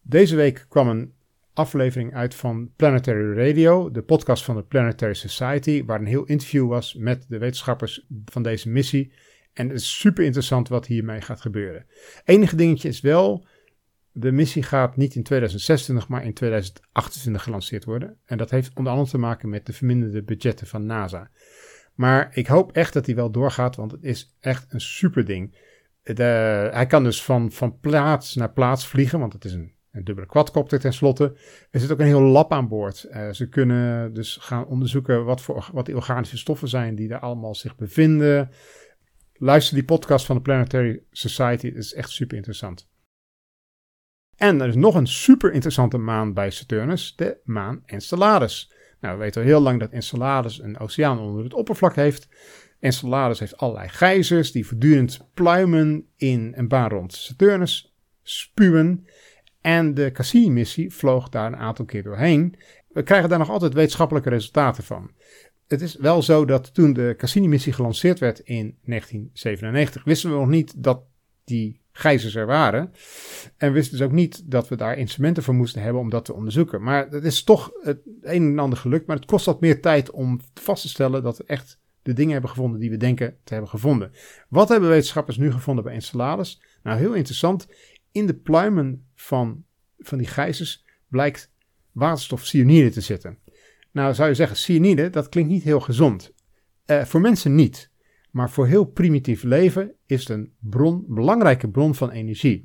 Deze 0.00 0.36
week 0.36 0.66
kwam 0.68 0.88
een 0.88 1.12
aflevering 1.56 2.14
uit 2.14 2.34
van 2.34 2.70
Planetary 2.76 3.36
Radio, 3.38 3.90
de 3.90 4.02
podcast 4.02 4.44
van 4.44 4.56
de 4.56 4.62
Planetary 4.62 5.14
Society, 5.14 5.84
waar 5.84 6.00
een 6.00 6.06
heel 6.06 6.24
interview 6.24 6.68
was 6.68 6.94
met 6.94 7.24
de 7.28 7.38
wetenschappers 7.38 8.06
van 8.24 8.42
deze 8.42 8.68
missie. 8.68 9.12
En 9.52 9.68
het 9.68 9.80
is 9.80 9.98
super 9.98 10.24
interessant 10.24 10.68
wat 10.68 10.86
hiermee 10.86 11.20
gaat 11.20 11.40
gebeuren. 11.40 11.86
Enige 12.24 12.56
dingetje 12.56 12.88
is 12.88 13.00
wel, 13.00 13.46
de 14.12 14.32
missie 14.32 14.62
gaat 14.62 14.96
niet 14.96 15.14
in 15.14 15.22
2026, 15.22 16.08
maar 16.08 16.24
in 16.24 16.34
2028 16.34 17.42
gelanceerd 17.42 17.84
worden. 17.84 18.16
En 18.24 18.38
dat 18.38 18.50
heeft 18.50 18.70
onder 18.74 18.92
andere 18.92 19.10
te 19.10 19.18
maken 19.18 19.48
met 19.48 19.66
de 19.66 19.72
verminderde 19.72 20.22
budgetten 20.22 20.66
van 20.66 20.86
NASA. 20.86 21.30
Maar 21.94 22.30
ik 22.32 22.46
hoop 22.46 22.72
echt 22.72 22.92
dat 22.92 23.06
hij 23.06 23.14
wel 23.14 23.30
doorgaat, 23.30 23.76
want 23.76 23.92
het 23.92 24.02
is 24.02 24.36
echt 24.40 24.72
een 24.72 24.80
super 24.80 25.24
ding. 25.24 25.58
De, 26.02 26.22
hij 26.72 26.86
kan 26.86 27.04
dus 27.04 27.22
van, 27.22 27.52
van 27.52 27.78
plaats 27.80 28.34
naar 28.34 28.52
plaats 28.52 28.86
vliegen, 28.86 29.18
want 29.18 29.32
het 29.32 29.44
is 29.44 29.52
een 29.52 29.75
een 29.96 30.04
dubbele 30.04 30.26
quadcopter 30.26 30.80
tenslotte. 30.80 31.36
Er 31.70 31.80
zit 31.80 31.92
ook 31.92 31.98
een 31.98 32.06
heel 32.06 32.20
lab 32.20 32.52
aan 32.52 32.68
boord. 32.68 33.06
Uh, 33.10 33.30
ze 33.30 33.48
kunnen 33.48 34.14
dus 34.14 34.36
gaan 34.40 34.66
onderzoeken 34.66 35.24
wat, 35.24 35.40
voor, 35.40 35.68
wat 35.72 35.86
die 35.86 35.96
organische 35.96 36.38
stoffen 36.38 36.68
zijn 36.68 36.94
die 36.94 37.08
daar 37.08 37.20
allemaal 37.20 37.54
zich 37.54 37.76
bevinden. 37.76 38.50
Luister 39.32 39.74
die 39.74 39.84
podcast 39.84 40.26
van 40.26 40.36
de 40.36 40.42
Planetary 40.42 41.02
Society, 41.10 41.66
het 41.66 41.76
is 41.76 41.94
echt 41.94 42.10
super 42.10 42.36
interessant. 42.36 42.88
En 44.36 44.60
er 44.60 44.68
is 44.68 44.74
nog 44.74 44.94
een 44.94 45.06
super 45.06 45.52
interessante 45.52 45.98
maan 45.98 46.34
bij 46.34 46.50
Saturnus, 46.50 47.16
de 47.16 47.40
maan 47.44 47.82
Enceladus. 47.86 48.72
Nou, 49.00 49.18
we 49.18 49.22
weten 49.22 49.40
al 49.40 49.48
heel 49.48 49.60
lang 49.60 49.80
dat 49.80 49.90
Enceladus 49.90 50.62
een 50.62 50.78
oceaan 50.78 51.18
onder 51.18 51.44
het 51.44 51.54
oppervlak 51.54 51.94
heeft. 51.94 52.28
Enceladus 52.80 53.38
heeft 53.38 53.56
allerlei 53.56 53.88
gijzers 53.88 54.52
die 54.52 54.66
voortdurend 54.66 55.28
pluimen 55.34 56.06
in 56.16 56.52
een 56.56 56.68
baan 56.68 56.88
rond 56.88 57.12
Saturnus 57.12 57.96
spuwen. 58.22 59.06
En 59.66 59.94
de 59.94 60.10
Cassini-missie 60.12 60.92
vloog 60.92 61.28
daar 61.28 61.46
een 61.46 61.56
aantal 61.56 61.84
keer 61.84 62.02
doorheen. 62.02 62.54
We 62.88 63.02
krijgen 63.02 63.28
daar 63.28 63.38
nog 63.38 63.50
altijd 63.50 63.72
wetenschappelijke 63.72 64.28
resultaten 64.28 64.84
van. 64.84 65.10
Het 65.66 65.80
is 65.80 65.96
wel 65.96 66.22
zo 66.22 66.44
dat 66.44 66.74
toen 66.74 66.92
de 66.92 67.14
Cassini-missie 67.18 67.72
gelanceerd 67.72 68.18
werd 68.18 68.38
in 68.38 68.76
1997, 68.84 70.04
wisten 70.04 70.30
we 70.30 70.36
nog 70.36 70.48
niet 70.48 70.82
dat 70.82 71.02
die 71.44 71.80
gijzers 71.92 72.34
er 72.34 72.46
waren. 72.46 72.92
En 73.56 73.72
wisten 73.72 73.98
dus 73.98 74.06
ook 74.06 74.12
niet 74.12 74.50
dat 74.50 74.68
we 74.68 74.76
daar 74.76 74.98
instrumenten 74.98 75.42
voor 75.42 75.54
moesten 75.54 75.82
hebben 75.82 76.00
om 76.00 76.10
dat 76.10 76.24
te 76.24 76.34
onderzoeken. 76.34 76.82
Maar 76.82 77.08
het 77.08 77.24
is 77.24 77.42
toch 77.42 77.70
het 77.82 77.98
een 78.22 78.42
en 78.42 78.58
ander 78.58 78.78
gelukt. 78.78 79.06
Maar 79.06 79.16
het 79.16 79.26
kost 79.26 79.46
wat 79.46 79.60
meer 79.60 79.80
tijd 79.80 80.10
om 80.10 80.40
vast 80.54 80.82
te 80.82 80.88
stellen 80.88 81.22
dat 81.22 81.38
we 81.38 81.44
echt 81.46 81.78
de 82.02 82.12
dingen 82.12 82.32
hebben 82.32 82.50
gevonden 82.50 82.80
die 82.80 82.90
we 82.90 82.96
denken 82.96 83.36
te 83.44 83.52
hebben 83.52 83.70
gevonden. 83.70 84.12
Wat 84.48 84.68
hebben 84.68 84.88
wetenschappers 84.88 85.36
nu 85.36 85.52
gevonden 85.52 85.84
bij 85.84 85.94
Enceladus? 85.94 86.60
Nou, 86.82 86.98
heel 86.98 87.14
interessant 87.14 87.66
in 88.16 88.26
de 88.26 88.34
pluimen 88.34 89.06
van, 89.14 89.64
van 89.98 90.18
die 90.18 90.26
gijzers 90.26 90.84
blijkt 91.08 91.52
waterstofcyanide 91.92 92.90
te 92.90 93.00
zitten. 93.00 93.38
Nou 93.92 94.14
zou 94.14 94.28
je 94.28 94.34
zeggen, 94.34 94.56
cyanide, 94.56 95.10
dat 95.10 95.28
klinkt 95.28 95.50
niet 95.50 95.62
heel 95.62 95.80
gezond. 95.80 96.34
Uh, 96.86 97.04
voor 97.04 97.20
mensen 97.20 97.54
niet. 97.54 97.90
Maar 98.30 98.50
voor 98.50 98.66
heel 98.66 98.84
primitief 98.84 99.42
leven 99.42 99.94
is 100.06 100.20
het 100.20 100.28
een 100.28 100.52
bron, 100.58 101.04
belangrijke 101.08 101.68
bron 101.68 101.94
van 101.94 102.10
energie. 102.10 102.64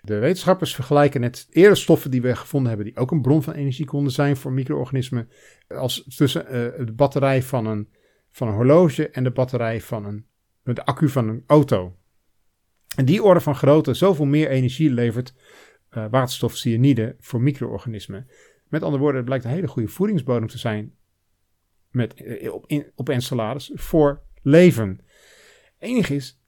De 0.00 0.18
wetenschappers 0.18 0.74
vergelijken 0.74 1.22
het 1.22 1.46
eerder 1.50 1.76
stoffen 1.76 2.10
die 2.10 2.22
we 2.22 2.36
gevonden 2.36 2.68
hebben, 2.68 2.86
die 2.86 2.96
ook 2.96 3.10
een 3.10 3.22
bron 3.22 3.42
van 3.42 3.52
energie 3.52 3.86
konden 3.86 4.12
zijn 4.12 4.36
voor 4.36 4.52
micro-organismen, 4.52 5.28
als 5.68 6.04
tussen 6.16 6.44
uh, 6.44 6.86
de 6.86 6.92
batterij 6.92 7.42
van 7.42 7.66
een, 7.66 7.88
van 8.30 8.48
een 8.48 8.54
horloge 8.54 9.08
en 9.10 9.24
de 9.24 9.30
batterij 9.30 9.80
van 9.80 10.04
een, 10.04 10.26
de 10.62 10.84
accu 10.84 11.08
van 11.08 11.28
een 11.28 11.42
auto. 11.46 11.97
En 12.98 13.04
die 13.04 13.22
orde 13.22 13.40
van 13.40 13.54
grootte 13.54 13.94
zoveel 13.94 14.24
meer 14.24 14.48
energie 14.48 14.90
levert 14.90 15.34
uh, 15.90 16.06
waterstofcyanide 16.10 17.16
voor 17.20 17.40
micro-organismen. 17.40 18.26
Met 18.68 18.82
andere 18.82 19.02
woorden, 19.02 19.16
het 19.16 19.26
blijkt 19.26 19.44
een 19.44 19.50
hele 19.50 19.68
goede 19.68 19.88
voedingsbodem 19.88 20.48
te 20.48 20.58
zijn 20.58 20.94
met, 21.90 22.14
eh, 22.14 22.52
op, 22.52 22.66
in, 22.66 22.92
op 22.94 23.10
voor 23.74 24.22
leven. 24.42 25.00
Enig 25.78 26.10
is, 26.10 26.40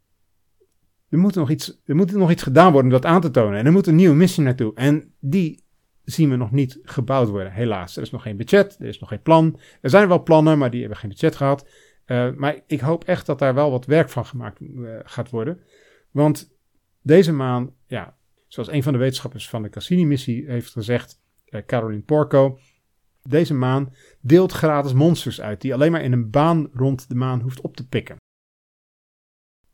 er 1.08 1.18
moet, 1.18 1.34
nog 1.34 1.50
iets, 1.50 1.80
er 1.84 1.96
moet 1.96 2.12
nog 2.12 2.30
iets 2.30 2.42
gedaan 2.42 2.72
worden 2.72 2.92
om 2.92 3.00
dat 3.00 3.10
aan 3.10 3.20
te 3.20 3.30
tonen. 3.30 3.58
En 3.58 3.66
er 3.66 3.72
moet 3.72 3.86
een 3.86 3.94
nieuwe 3.94 4.14
missie 4.14 4.42
naartoe. 4.42 4.74
En 4.74 5.14
die 5.20 5.64
zien 6.04 6.30
we 6.30 6.36
nog 6.36 6.50
niet 6.50 6.78
gebouwd 6.82 7.28
worden, 7.28 7.52
helaas. 7.52 7.96
Er 7.96 8.02
is 8.02 8.10
nog 8.10 8.22
geen 8.22 8.36
budget, 8.36 8.76
er 8.80 8.86
is 8.86 8.98
nog 8.98 9.08
geen 9.08 9.22
plan. 9.22 9.58
Er 9.80 9.90
zijn 9.90 10.08
wel 10.08 10.22
plannen, 10.22 10.58
maar 10.58 10.70
die 10.70 10.80
hebben 10.80 10.98
geen 10.98 11.10
budget 11.10 11.36
gehad. 11.36 11.68
Uh, 12.06 12.30
maar 12.34 12.60
ik 12.66 12.80
hoop 12.80 13.04
echt 13.04 13.26
dat 13.26 13.38
daar 13.38 13.54
wel 13.54 13.70
wat 13.70 13.86
werk 13.86 14.08
van 14.08 14.26
gemaakt 14.26 14.60
gaat 15.04 15.30
worden. 15.30 15.60
Want 16.10 16.52
deze 17.02 17.32
maan, 17.32 17.74
ja, 17.86 18.16
zoals 18.46 18.70
een 18.70 18.82
van 18.82 18.92
de 18.92 18.98
wetenschappers 18.98 19.48
van 19.48 19.62
de 19.62 19.68
Cassini-missie 19.68 20.50
heeft 20.50 20.70
gezegd, 20.70 21.20
uh, 21.46 21.60
Caroline 21.66 22.02
Porco, 22.02 22.58
deze 23.22 23.54
maan 23.54 23.94
deelt 24.20 24.52
gratis 24.52 24.92
monsters 24.92 25.40
uit 25.40 25.60
die 25.60 25.74
alleen 25.74 25.92
maar 25.92 26.02
in 26.02 26.12
een 26.12 26.30
baan 26.30 26.70
rond 26.72 27.08
de 27.08 27.14
maan 27.14 27.40
hoeft 27.40 27.60
op 27.60 27.76
te 27.76 27.88
pikken. 27.88 28.16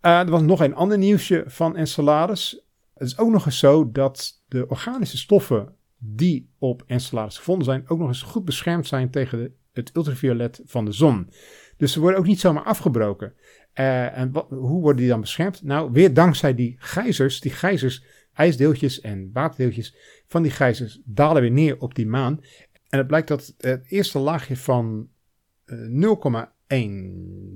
Uh, 0.03 0.19
er 0.19 0.31
was 0.31 0.43
nog 0.43 0.61
een 0.61 0.75
ander 0.75 0.99
nieuwsje 0.99 1.45
van 1.47 1.77
Enceladus. 1.77 2.65
Het 2.95 3.07
is 3.07 3.19
ook 3.19 3.31
nog 3.31 3.47
eens 3.47 3.59
zo 3.59 3.91
dat 3.91 4.43
de 4.47 4.69
organische 4.69 5.17
stoffen 5.17 5.75
die 5.99 6.51
op 6.59 6.83
Enceladus 6.87 7.39
gevonden 7.39 7.65
zijn, 7.65 7.89
ook 7.89 7.99
nog 7.99 8.09
eens 8.09 8.23
goed 8.23 8.45
beschermd 8.45 8.87
zijn 8.87 9.11
tegen 9.11 9.55
het 9.73 9.97
ultraviolet 9.97 10.61
van 10.65 10.85
de 10.85 10.93
zon. 10.93 11.31
Dus 11.77 11.93
ze 11.93 12.01
worden 12.01 12.19
ook 12.19 12.27
niet 12.27 12.41
zomaar 12.41 12.65
afgebroken. 12.65 13.35
Uh, 13.79 14.19
en 14.19 14.33
hoe 14.49 14.81
worden 14.81 14.97
die 14.97 15.09
dan 15.09 15.21
beschermd? 15.21 15.63
Nou, 15.63 15.93
weer 15.93 16.15
dankzij 16.15 16.55
die 16.55 16.77
gijzers. 16.79 17.41
Die 17.41 17.53
gijzers, 17.53 18.05
ijsdeeltjes 18.33 19.01
en 19.01 19.31
waterdeeltjes 19.33 19.97
van 20.27 20.43
die 20.43 20.51
gijzers 20.51 21.01
dalen 21.05 21.43
weer 21.43 21.51
neer 21.51 21.79
op 21.81 21.95
die 21.95 22.07
maan. 22.07 22.41
En 22.89 22.99
het 22.99 23.07
blijkt 23.07 23.29
dat 23.29 23.55
het 23.59 23.87
eerste 23.89 24.19
laagje 24.19 24.57
van 24.57 25.09
uh, 25.67 26.17
0,1 26.69 26.79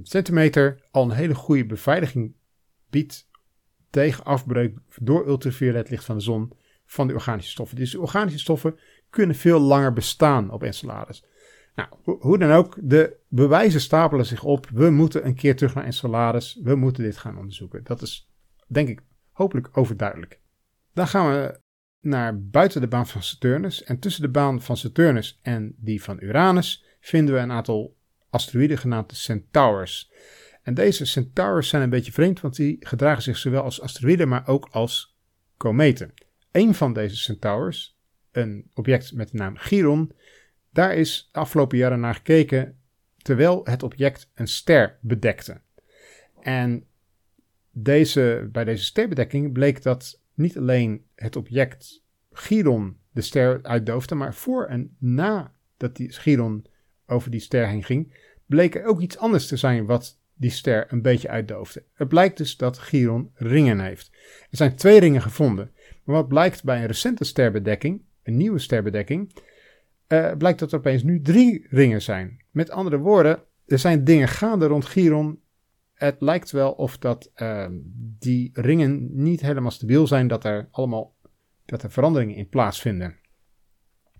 centimeter 0.02 0.88
al 0.90 1.04
een 1.04 1.16
hele 1.16 1.35
goede 1.35 1.66
beveiliging 1.66 2.35
biedt 2.90 3.28
tegen 3.90 4.24
afbreuk 4.24 4.78
door 5.00 5.26
ultraviolet 5.26 5.90
licht 5.90 6.04
van 6.04 6.16
de 6.16 6.22
zon 6.22 6.52
van 6.85 7.06
de 7.06 7.14
organische 7.14 7.50
stoffen. 7.50 7.76
Dus 7.76 7.90
de 7.90 8.00
organische 8.00 8.38
stoffen 8.38 8.78
kunnen 9.11 9.37
veel 9.37 9.61
langer 9.61 9.92
bestaan 9.92 10.50
op 10.50 10.62
Enceladus. 10.62 11.24
Nou, 11.88 12.18
hoe 12.20 12.38
dan 12.38 12.50
ook, 12.50 12.76
de 12.80 13.16
bewijzen 13.28 13.80
stapelen 13.80 14.26
zich 14.26 14.44
op. 14.44 14.68
We 14.72 14.90
moeten 14.90 15.26
een 15.26 15.34
keer 15.34 15.56
terug 15.56 15.74
naar 15.74 15.84
Enceladus. 15.84 16.60
We 16.62 16.74
moeten 16.74 17.02
dit 17.02 17.16
gaan 17.16 17.38
onderzoeken. 17.38 17.84
Dat 17.84 18.02
is, 18.02 18.30
denk 18.66 18.88
ik, 18.88 19.00
hopelijk 19.32 19.68
overduidelijk. 19.72 20.40
Dan 20.92 21.08
gaan 21.08 21.30
we 21.30 21.60
naar 22.00 22.42
buiten 22.42 22.80
de 22.80 22.88
baan 22.88 23.06
van 23.06 23.22
Saturnus. 23.22 23.84
En 23.84 23.98
tussen 23.98 24.22
de 24.22 24.28
baan 24.28 24.62
van 24.62 24.76
Saturnus 24.76 25.38
en 25.42 25.74
die 25.76 26.02
van 26.02 26.18
Uranus 26.20 26.84
vinden 27.00 27.34
we 27.34 27.40
een 27.40 27.52
aantal 27.52 27.96
asteroïden 28.30 28.78
genaamd 28.78 29.10
de 29.10 29.16
Centaurs. 29.16 30.12
En 30.62 30.74
deze 30.74 31.04
Centaurs 31.04 31.68
zijn 31.68 31.82
een 31.82 31.90
beetje 31.90 32.12
vreemd, 32.12 32.40
want 32.40 32.56
die 32.56 32.76
gedragen 32.80 33.22
zich 33.22 33.36
zowel 33.36 33.62
als 33.62 33.80
asteroïden, 33.80 34.28
maar 34.28 34.46
ook 34.46 34.68
als 34.70 35.18
kometen. 35.56 36.14
Een 36.52 36.74
van 36.74 36.92
deze 36.92 37.16
Centaurs, 37.16 37.98
een 38.32 38.70
object 38.74 39.12
met 39.12 39.30
de 39.30 39.36
naam 39.36 39.56
Chiron, 39.56 40.12
daar 40.70 40.94
is 40.94 41.28
de 41.33 41.38
afgelopen 41.38 41.78
jaren 41.78 42.00
naar 42.00 42.14
gekeken 42.14 42.78
terwijl 43.16 43.61
het 43.64 43.83
object 43.83 44.30
een 44.35 44.48
ster 44.48 44.98
bedekte. 45.00 45.61
En 46.40 46.85
deze, 47.70 48.48
bij 48.52 48.64
deze 48.64 48.85
sterbedekking 48.85 49.52
bleek 49.52 49.83
dat 49.83 50.20
niet 50.35 50.59
alleen 50.59 51.04
het 51.14 51.37
object 51.37 52.02
Chiron 52.33 52.96
de 53.11 53.20
ster 53.20 53.62
uitdoofde, 53.62 54.14
maar 54.14 54.35
voor 54.35 54.66
en 54.66 54.96
na 54.98 55.52
dat 55.76 55.96
die 55.96 56.12
Chiron 56.12 56.66
over 57.06 57.30
die 57.30 57.40
ster 57.40 57.68
heen 57.68 57.85
ging, 57.85 58.14
bleek 58.46 58.74
er 58.74 58.85
ook 58.85 59.00
iets 59.00 59.18
anders 59.18 59.46
te 59.46 59.56
zijn 59.56 59.87
wat 59.87 60.18
die 60.35 60.50
ster 60.50 60.92
een 60.92 61.02
beetje 61.02 61.28
uitdoofde. 61.28 61.85
Het 61.94 62.09
blijkt 62.09 62.37
dus 62.37 62.56
dat 62.56 62.78
Chiron 62.78 63.30
ringen 63.35 63.80
heeft. 63.80 64.11
Er 64.50 64.56
zijn 64.56 64.74
twee 64.74 65.00
ringen 65.00 65.22
gevonden. 65.22 65.72
Maar 66.04 66.16
wat 66.16 66.28
blijkt 66.28 66.64
bij 66.64 66.80
een 66.80 66.87
recente 66.87 67.24
sterbedekking, 67.24 68.02
een 68.22 68.37
nieuwe 68.37 68.59
sterbedekking, 68.59 69.33
uh, 70.12 70.33
blijkt 70.38 70.59
dat 70.59 70.73
er 70.73 70.79
opeens 70.79 71.03
nu 71.03 71.20
drie 71.20 71.66
ringen 71.70 72.03
zijn. 72.03 72.44
Met 72.51 72.70
andere 72.70 72.99
woorden, 72.99 73.42
er 73.66 73.79
zijn 73.79 74.05
dingen 74.05 74.29
gaande 74.29 74.66
rond 74.66 74.85
Chiron. 74.85 75.40
Het 75.94 76.16
lijkt 76.20 76.51
wel 76.51 76.73
of 76.73 76.99
dat 76.99 77.31
uh, 77.37 77.66
die 78.18 78.51
ringen 78.53 79.23
niet 79.23 79.40
helemaal 79.40 79.70
stabiel 79.70 80.07
zijn, 80.07 80.29
dat 80.29 80.44
er 80.44 80.68
allemaal 80.70 81.14
dat 81.64 81.83
er 81.83 81.90
veranderingen 81.90 82.37
in 82.37 82.49
plaatsvinden. 82.49 83.16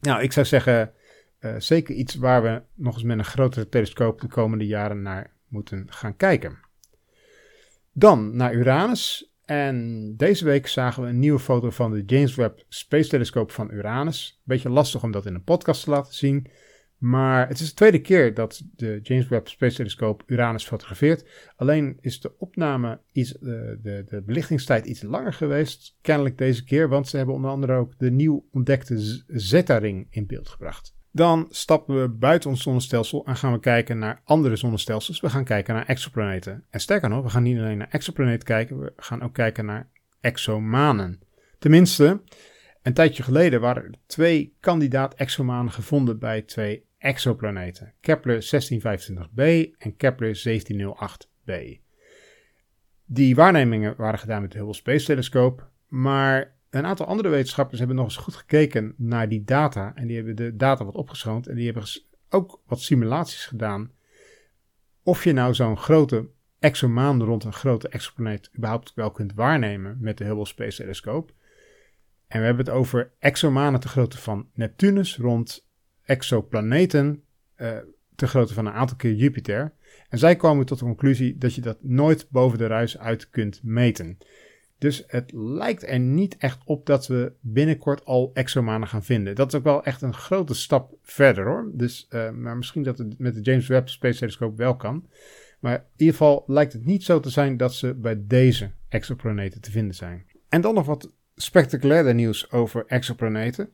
Nou, 0.01 0.23
ik 0.23 0.33
zou 0.33 0.47
zeggen, 0.47 0.93
uh, 1.41 1.55
zeker 1.59 1.95
iets 1.95 2.15
waar 2.15 2.43
we 2.43 2.63
nog 2.75 2.95
eens 2.95 3.03
met 3.03 3.19
een 3.19 3.25
grotere 3.25 3.69
telescoop 3.69 4.21
de 4.21 4.29
komende 4.29 4.67
jaren 4.67 5.03
naar 5.03 5.37
moeten 5.49 5.87
gaan 5.93 6.17
kijken. 6.17 6.59
Dan 7.93 8.37
naar 8.37 8.55
Uranus. 8.55 9.30
En 9.51 10.15
deze 10.17 10.45
week 10.45 10.67
zagen 10.67 11.03
we 11.03 11.09
een 11.09 11.19
nieuwe 11.19 11.39
foto 11.39 11.71
van 11.71 11.91
de 11.91 12.03
James 12.07 12.35
Webb 12.35 12.65
Space 12.69 13.09
Telescope 13.09 13.53
van 13.53 13.73
Uranus. 13.73 14.41
Beetje 14.45 14.69
lastig 14.69 15.03
om 15.03 15.11
dat 15.11 15.27
in 15.27 15.35
een 15.35 15.45
podcast 15.45 15.85
te 15.85 15.91
laten 15.91 16.15
zien. 16.15 16.47
Maar 16.99 17.49
het 17.49 17.61
is 17.61 17.69
de 17.69 17.75
tweede 17.75 18.01
keer 18.01 18.35
dat 18.35 18.63
de 18.77 19.01
James 19.03 19.29
Webb 19.29 19.49
Space 19.49 19.77
Telescope 19.77 20.25
Uranus 20.27 20.65
fotografeert. 20.65 21.25
Alleen 21.57 21.99
is 22.01 22.21
de 22.21 22.39
opname 22.39 23.01
iets, 23.13 23.33
de, 23.33 23.79
de, 23.83 24.05
de 24.09 24.23
belichtingstijd 24.23 24.87
iets 24.87 25.03
langer 25.03 25.33
geweest. 25.33 25.97
Kennelijk 26.01 26.39
deze 26.39 26.65
keer, 26.65 26.89
want 26.89 27.09
ze 27.09 27.17
hebben 27.17 27.35
onder 27.35 27.51
andere 27.51 27.75
ook 27.75 27.99
de 27.99 28.11
nieuw 28.11 28.49
ontdekte 28.53 29.23
Zeta-ring 29.27 30.07
in 30.11 30.27
beeld 30.27 30.49
gebracht. 30.49 30.99
Dan 31.13 31.47
stappen 31.51 32.01
we 32.01 32.09
buiten 32.09 32.51
ons 32.51 32.63
zonnestelsel 32.63 33.27
en 33.27 33.37
gaan 33.37 33.53
we 33.53 33.61
kijken 33.61 33.99
naar 33.99 34.21
andere 34.25 34.57
zonnestelsels. 34.57 35.21
We 35.21 35.31
gaan 35.31 35.45
kijken 35.45 35.75
naar 35.75 35.87
exoplaneten. 35.87 36.65
En 36.71 36.81
sterker 36.81 37.09
nog, 37.09 37.23
we 37.23 37.31
gaan 37.31 37.43
niet 37.43 37.59
alleen 37.59 37.79
naar 37.79 37.91
exoplaneten 37.91 38.47
kijken, 38.47 38.79
we 38.79 38.93
gaan 38.97 39.23
ook 39.23 39.35
kijken 39.35 39.65
naar 39.65 39.89
exomanen. 40.21 41.21
Tenminste, 41.59 42.23
een 42.83 42.95
tijdje 42.95 43.23
geleden 43.23 43.61
waren 43.61 43.83
er 43.85 43.95
twee 44.07 44.57
kandidaat 44.61 45.15
exomanen 45.15 45.73
gevonden 45.73 46.19
bij 46.19 46.43
twee 46.43 46.85
exoplaneten. 46.99 47.93
Kepler 48.01 48.43
1625b 48.45 49.75
en 49.79 49.97
Kepler 49.97 50.43
1708b. 50.49 51.53
Die 53.05 53.35
waarnemingen 53.35 53.95
waren 53.97 54.19
gedaan 54.19 54.43
met 54.43 54.53
de 54.53 54.59
Hubble 54.59 54.75
Space 54.75 55.05
Telescope, 55.05 55.63
maar 55.89 56.55
een 56.71 56.87
aantal 56.87 57.07
andere 57.07 57.29
wetenschappers 57.29 57.79
hebben 57.79 57.97
nog 57.97 58.05
eens 58.05 58.17
goed 58.17 58.35
gekeken 58.35 58.95
naar 58.97 59.29
die 59.29 59.45
data. 59.45 59.93
En 59.95 60.07
die 60.07 60.17
hebben 60.17 60.37
de 60.37 60.57
data 60.57 60.85
wat 60.85 60.95
opgeschoond. 60.95 61.47
En 61.47 61.55
die 61.55 61.65
hebben 61.65 61.85
ook 62.29 62.63
wat 62.67 62.81
simulaties 62.81 63.47
gedaan. 63.47 63.91
Of 65.03 65.25
je 65.25 65.33
nou 65.33 65.55
zo'n 65.55 65.77
grote 65.77 66.29
exomaan 66.59 67.23
rond 67.23 67.45
een 67.45 67.53
grote 67.53 67.89
exoplaneet 67.89 68.51
überhaupt 68.57 68.93
wel 68.95 69.11
kunt 69.11 69.35
waarnemen 69.35 69.97
met 70.01 70.19
de 70.19 70.25
Hubble 70.25 70.47
Space 70.47 70.77
Telescope. 70.77 71.33
En 72.27 72.39
we 72.41 72.47
hebben 72.47 72.65
het 72.65 72.75
over 72.75 73.13
exomanen 73.19 73.81
te 73.81 73.89
grootte 73.89 74.19
van 74.19 74.49
Neptunus 74.55 75.17
rond 75.17 75.69
exoplaneten 76.03 77.23
uh, 77.57 77.79
te 78.15 78.27
grootte 78.27 78.55
van 78.55 78.67
een 78.67 78.73
aantal 78.73 78.97
keer 78.97 79.15
Jupiter. 79.15 79.73
En 80.09 80.19
zij 80.19 80.37
komen 80.37 80.67
tot 80.67 80.79
de 80.79 80.85
conclusie 80.85 81.39
dat 81.39 81.55
je 81.55 81.61
dat 81.61 81.79
nooit 81.83 82.27
boven 82.31 82.59
de 82.59 82.67
ruis 82.67 82.99
uit 82.99 83.31
kunt 83.31 83.61
meten. 83.63 84.19
Dus 84.81 85.05
het 85.07 85.33
lijkt 85.33 85.89
er 85.89 85.99
niet 85.99 86.37
echt 86.37 86.59
op 86.65 86.87
dat 86.87 87.07
we 87.07 87.33
binnenkort 87.41 88.05
al 88.05 88.31
exomanen 88.35 88.89
gaan 88.89 89.05
vinden. 89.05 89.35
Dat 89.35 89.53
is 89.53 89.59
ook 89.59 89.65
wel 89.65 89.85
echt 89.85 90.03
een 90.03 90.15
grote 90.15 90.55
stap 90.55 90.95
verder 91.03 91.47
hoor. 91.47 91.71
Dus, 91.73 92.07
uh, 92.11 92.31
maar 92.31 92.57
misschien 92.57 92.83
dat 92.83 92.99
het 92.99 93.19
met 93.19 93.35
de 93.35 93.41
James 93.41 93.67
Webb 93.67 93.89
Space 93.89 94.19
Telescope 94.19 94.57
wel 94.57 94.77
kan. 94.77 95.09
Maar 95.59 95.75
in 95.75 95.85
ieder 95.97 96.15
geval 96.15 96.45
lijkt 96.47 96.73
het 96.73 96.85
niet 96.85 97.05
zo 97.05 97.21
te 97.21 97.31
zijn 97.31 97.57
dat 97.57 97.75
ze 97.75 97.95
bij 97.95 98.23
deze 98.27 98.71
exoplaneten 98.89 99.61
te 99.61 99.71
vinden 99.71 99.95
zijn. 99.95 100.27
En 100.49 100.61
dan 100.61 100.75
nog 100.75 100.87
wat 100.87 101.15
spectaculairder 101.35 102.15
nieuws 102.15 102.51
over 102.51 102.85
exoplaneten. 102.87 103.73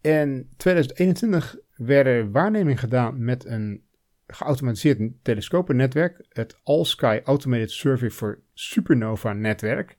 In 0.00 0.48
2021 0.56 1.56
werden 1.76 2.30
waarnemingen 2.30 2.78
gedaan 2.78 3.24
met 3.24 3.44
een 3.44 3.82
geautomatiseerd 4.26 5.12
telescopennetwerk, 5.22 6.26
het 6.28 6.58
All-Sky 6.62 7.20
Automated 7.24 7.70
Survey 7.70 8.10
for 8.10 8.40
Supernova 8.54 9.32
netwerk. 9.32 9.98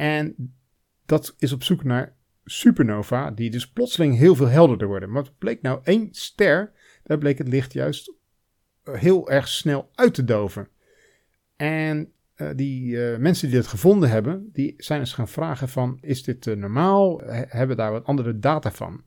En 0.00 0.54
dat 1.06 1.34
is 1.38 1.52
op 1.52 1.62
zoek 1.62 1.84
naar 1.84 2.16
supernova, 2.44 3.30
die 3.30 3.50
dus 3.50 3.70
plotseling 3.70 4.16
heel 4.16 4.34
veel 4.34 4.48
helderder 4.48 4.88
worden. 4.88 5.10
Maar 5.10 5.22
het 5.22 5.38
bleek 5.38 5.62
nou 5.62 5.80
één 5.82 6.08
ster, 6.10 6.72
daar 7.04 7.18
bleek 7.18 7.38
het 7.38 7.48
licht 7.48 7.72
juist 7.72 8.14
heel 8.84 9.30
erg 9.30 9.48
snel 9.48 9.90
uit 9.94 10.14
te 10.14 10.24
doven. 10.24 10.68
En 11.56 12.12
uh, 12.36 12.48
die 12.56 12.96
uh, 12.96 13.16
mensen 13.16 13.48
die 13.48 13.56
dat 13.56 13.66
gevonden 13.66 14.10
hebben, 14.10 14.50
die 14.52 14.74
zijn 14.76 15.00
eens 15.00 15.12
gaan 15.12 15.28
vragen 15.28 15.68
van, 15.68 15.98
is 16.00 16.22
dit 16.22 16.56
normaal? 16.56 17.18
He 17.18 17.44
hebben 17.48 17.76
daar 17.76 17.92
wat 17.92 18.04
andere 18.04 18.38
data 18.38 18.72
van? 18.72 19.04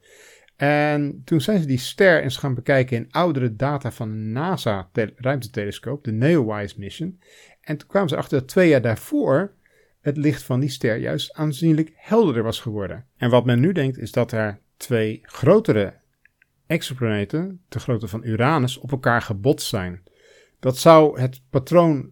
En 0.56 1.22
toen 1.26 1.42
zijn 1.42 1.60
ze 1.60 1.66
die 1.66 1.78
ster 1.78 2.24
eens 2.24 2.38
gaan 2.38 2.56
bekijken 2.56 2.98
in 2.98 3.12
oudere 3.12 3.56
data 3.56 3.92
van 3.92 4.10
de 4.10 4.18
NASA 4.18 4.90
ruimtetelescoop, 5.16 6.04
de 6.04 6.12
NEOWISE 6.12 6.80
mission. 6.80 7.20
En 7.62 7.78
toen 7.78 7.88
kwamen 7.88 8.10
ze 8.10 8.16
achter 8.16 8.40
dat 8.40 8.48
twee 8.48 8.70
jaar 8.70 8.82
daarvoor 8.82 9.62
het 10.04 10.18
licht 10.18 10.44
van 10.44 10.60
die 10.60 10.70
ster 10.70 10.98
juist 10.98 11.34
aanzienlijk 11.34 11.92
helderder 11.96 12.44
was 12.44 12.60
geworden. 12.60 13.06
En 13.18 13.30
wat 13.30 13.46
men 13.46 13.60
nu 13.60 13.72
denkt 13.72 13.98
is 13.98 14.12
dat 14.12 14.32
er 14.32 14.60
twee 14.78 15.20
grotere 15.22 15.94
exoplaneten, 16.66 17.62
de 17.70 17.80
grootte 17.80 18.08
van 18.08 18.26
Uranus, 18.26 18.78
op 18.78 18.92
elkaar 18.92 19.22
gebotst 19.22 19.68
zijn. 19.68 20.04
Dat 20.60 20.78
zou 20.78 21.20
het 21.20 21.42
patroon 21.50 22.12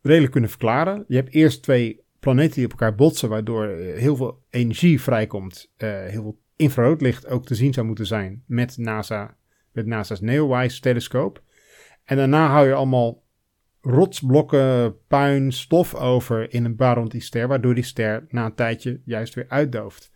redelijk 0.00 0.32
kunnen 0.32 0.50
verklaren. 0.50 1.04
Je 1.08 1.16
hebt 1.16 1.34
eerst 1.34 1.62
twee 1.62 2.04
planeten 2.20 2.54
die 2.54 2.64
op 2.64 2.70
elkaar 2.70 2.94
botsen, 2.94 3.28
waardoor 3.28 3.66
eh, 3.66 3.98
heel 3.98 4.16
veel 4.16 4.42
energie 4.50 5.00
vrijkomt. 5.00 5.72
Uh, 5.78 5.88
heel 5.88 6.22
veel 6.22 6.38
infraroodlicht 6.56 7.26
ook 7.26 7.46
te 7.46 7.54
zien 7.54 7.72
zou 7.72 7.86
moeten 7.86 8.06
zijn 8.06 8.42
met, 8.46 8.76
NASA, 8.76 9.36
met 9.72 9.86
NASA's 9.86 10.20
NEOWISE 10.20 10.80
telescoop. 10.80 11.42
En 12.04 12.16
daarna 12.16 12.48
hou 12.48 12.66
je 12.66 12.74
allemaal 12.74 13.22
rotsblokken, 13.86 14.96
puin, 15.06 15.52
stof 15.52 15.94
over 15.94 16.52
in 16.52 16.64
een 16.64 16.76
baan 16.76 16.94
rond 16.94 17.10
die 17.10 17.20
ster, 17.20 17.48
waardoor 17.48 17.74
die 17.74 17.84
ster 17.84 18.26
na 18.28 18.44
een 18.44 18.54
tijdje 18.54 19.00
juist 19.04 19.34
weer 19.34 19.46
uitdooft. 19.48 20.10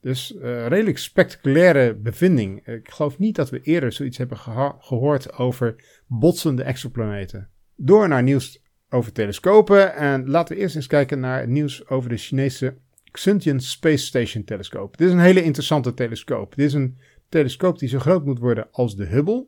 Dus 0.00 0.32
uh, 0.32 0.66
redelijk 0.66 0.98
spectaculaire 0.98 1.94
bevinding. 1.94 2.66
Ik 2.66 2.90
geloof 2.90 3.18
niet 3.18 3.36
dat 3.36 3.50
we 3.50 3.60
eerder 3.60 3.92
zoiets 3.92 4.18
hebben 4.18 4.38
gehoord 4.78 5.32
over 5.32 5.84
botsende 6.06 6.62
exoplaneten. 6.62 7.48
Door 7.76 8.08
naar 8.08 8.22
nieuws 8.22 8.62
over 8.90 9.12
telescopen. 9.12 9.94
En 9.94 10.30
laten 10.30 10.56
we 10.56 10.60
eerst 10.60 10.76
eens 10.76 10.86
kijken 10.86 11.20
naar 11.20 11.40
het 11.40 11.48
nieuws 11.48 11.88
over 11.88 12.08
de 12.08 12.16
Chinese 12.16 12.76
Xuntian 13.10 13.60
Space 13.60 14.04
Station 14.04 14.44
telescoop. 14.44 14.96
Dit 14.96 15.06
is 15.06 15.12
een 15.12 15.20
hele 15.20 15.42
interessante 15.42 15.94
telescoop. 15.94 16.54
Dit 16.54 16.66
is 16.66 16.72
een 16.72 16.98
telescoop 17.28 17.78
die 17.78 17.88
zo 17.88 17.98
groot 17.98 18.24
moet 18.24 18.38
worden 18.38 18.68
als 18.70 18.96
de 18.96 19.04
Hubble. 19.04 19.46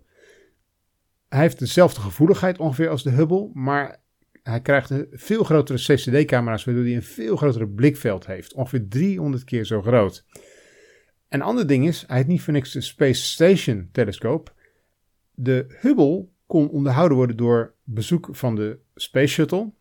Hij 1.31 1.41
heeft 1.41 1.59
dezelfde 1.59 2.01
gevoeligheid 2.01 2.59
ongeveer 2.59 2.89
als 2.89 3.03
de 3.03 3.11
Hubble, 3.11 3.51
maar 3.55 4.03
hij 4.43 4.61
krijgt 4.61 4.91
een 4.91 5.07
veel 5.11 5.45
grotere 5.45 5.79
CCD-camera's, 5.79 6.65
waardoor 6.65 6.85
hij 6.85 6.95
een 6.95 7.03
veel 7.03 7.37
grotere 7.37 7.69
blikveld 7.69 8.27
heeft. 8.27 8.55
Ongeveer 8.55 8.89
300 8.89 9.45
keer 9.45 9.65
zo 9.65 9.83
groot. 9.83 10.25
Een 11.29 11.43
ander 11.43 11.67
ding 11.67 11.87
is, 11.87 12.05
hij 12.07 12.17
heeft 12.17 12.29
niet 12.29 12.43
voor 12.43 12.53
niks 12.53 12.73
de 12.73 12.81
Space 12.81 13.23
Station 13.23 13.89
telescoop. 13.93 14.55
De 15.35 15.67
Hubble 15.81 16.29
kon 16.47 16.71
onderhouden 16.71 17.17
worden 17.17 17.37
door 17.37 17.75
bezoek 17.85 18.29
van 18.31 18.57
de 18.57 18.79
Space 18.95 19.33
Shuttle, 19.33 19.73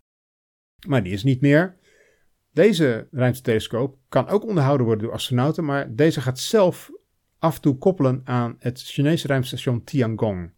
maar 0.87 1.03
die 1.03 1.13
is 1.13 1.23
niet 1.23 1.41
meer. 1.41 1.77
Deze 2.51 3.07
ruimtetelescoop 3.11 3.97
kan 4.09 4.27
ook 4.27 4.45
onderhouden 4.45 4.85
worden 4.85 5.03
door 5.03 5.13
astronauten, 5.13 5.65
maar 5.65 5.95
deze 5.95 6.21
gaat 6.21 6.39
zelf 6.39 6.91
af 7.39 7.55
en 7.55 7.61
toe 7.61 7.77
koppelen 7.77 8.21
aan 8.23 8.55
het 8.59 8.81
Chinese 8.81 9.27
ruimtestation 9.27 9.83
Tiangong. 9.83 10.57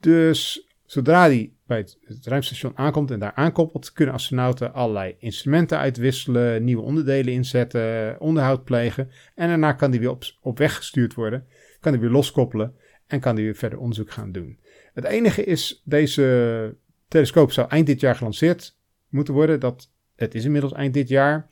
Dus 0.00 0.68
zodra 0.84 1.28
die 1.28 1.56
bij 1.66 1.78
het, 1.78 1.98
het 2.00 2.26
ruimtestation 2.26 2.78
aankomt 2.78 3.10
en 3.10 3.18
daar 3.18 3.34
aankoppelt, 3.34 3.92
kunnen 3.92 4.14
astronauten 4.14 4.72
allerlei 4.72 5.14
instrumenten 5.18 5.78
uitwisselen, 5.78 6.64
nieuwe 6.64 6.82
onderdelen 6.82 7.32
inzetten, 7.32 8.20
onderhoud 8.20 8.64
plegen. 8.64 9.10
En 9.34 9.48
daarna 9.48 9.72
kan 9.72 9.90
die 9.90 10.00
weer 10.00 10.10
op, 10.10 10.24
op 10.40 10.58
weg 10.58 10.76
gestuurd 10.76 11.14
worden, 11.14 11.46
kan 11.80 11.92
die 11.92 12.00
weer 12.00 12.10
loskoppelen 12.10 12.74
en 13.06 13.20
kan 13.20 13.34
die 13.34 13.44
weer 13.44 13.54
verder 13.54 13.78
onderzoek 13.78 14.10
gaan 14.10 14.32
doen. 14.32 14.58
Het 14.94 15.04
enige 15.04 15.44
is, 15.44 15.82
deze 15.84 16.76
telescoop 17.08 17.52
zou 17.52 17.68
eind 17.68 17.86
dit 17.86 18.00
jaar 18.00 18.16
gelanceerd 18.16 18.76
moeten 19.08 19.34
worden. 19.34 19.60
Dat, 19.60 19.92
het 20.16 20.34
is 20.34 20.44
inmiddels 20.44 20.72
eind 20.72 20.94
dit 20.94 21.08
jaar. 21.08 21.48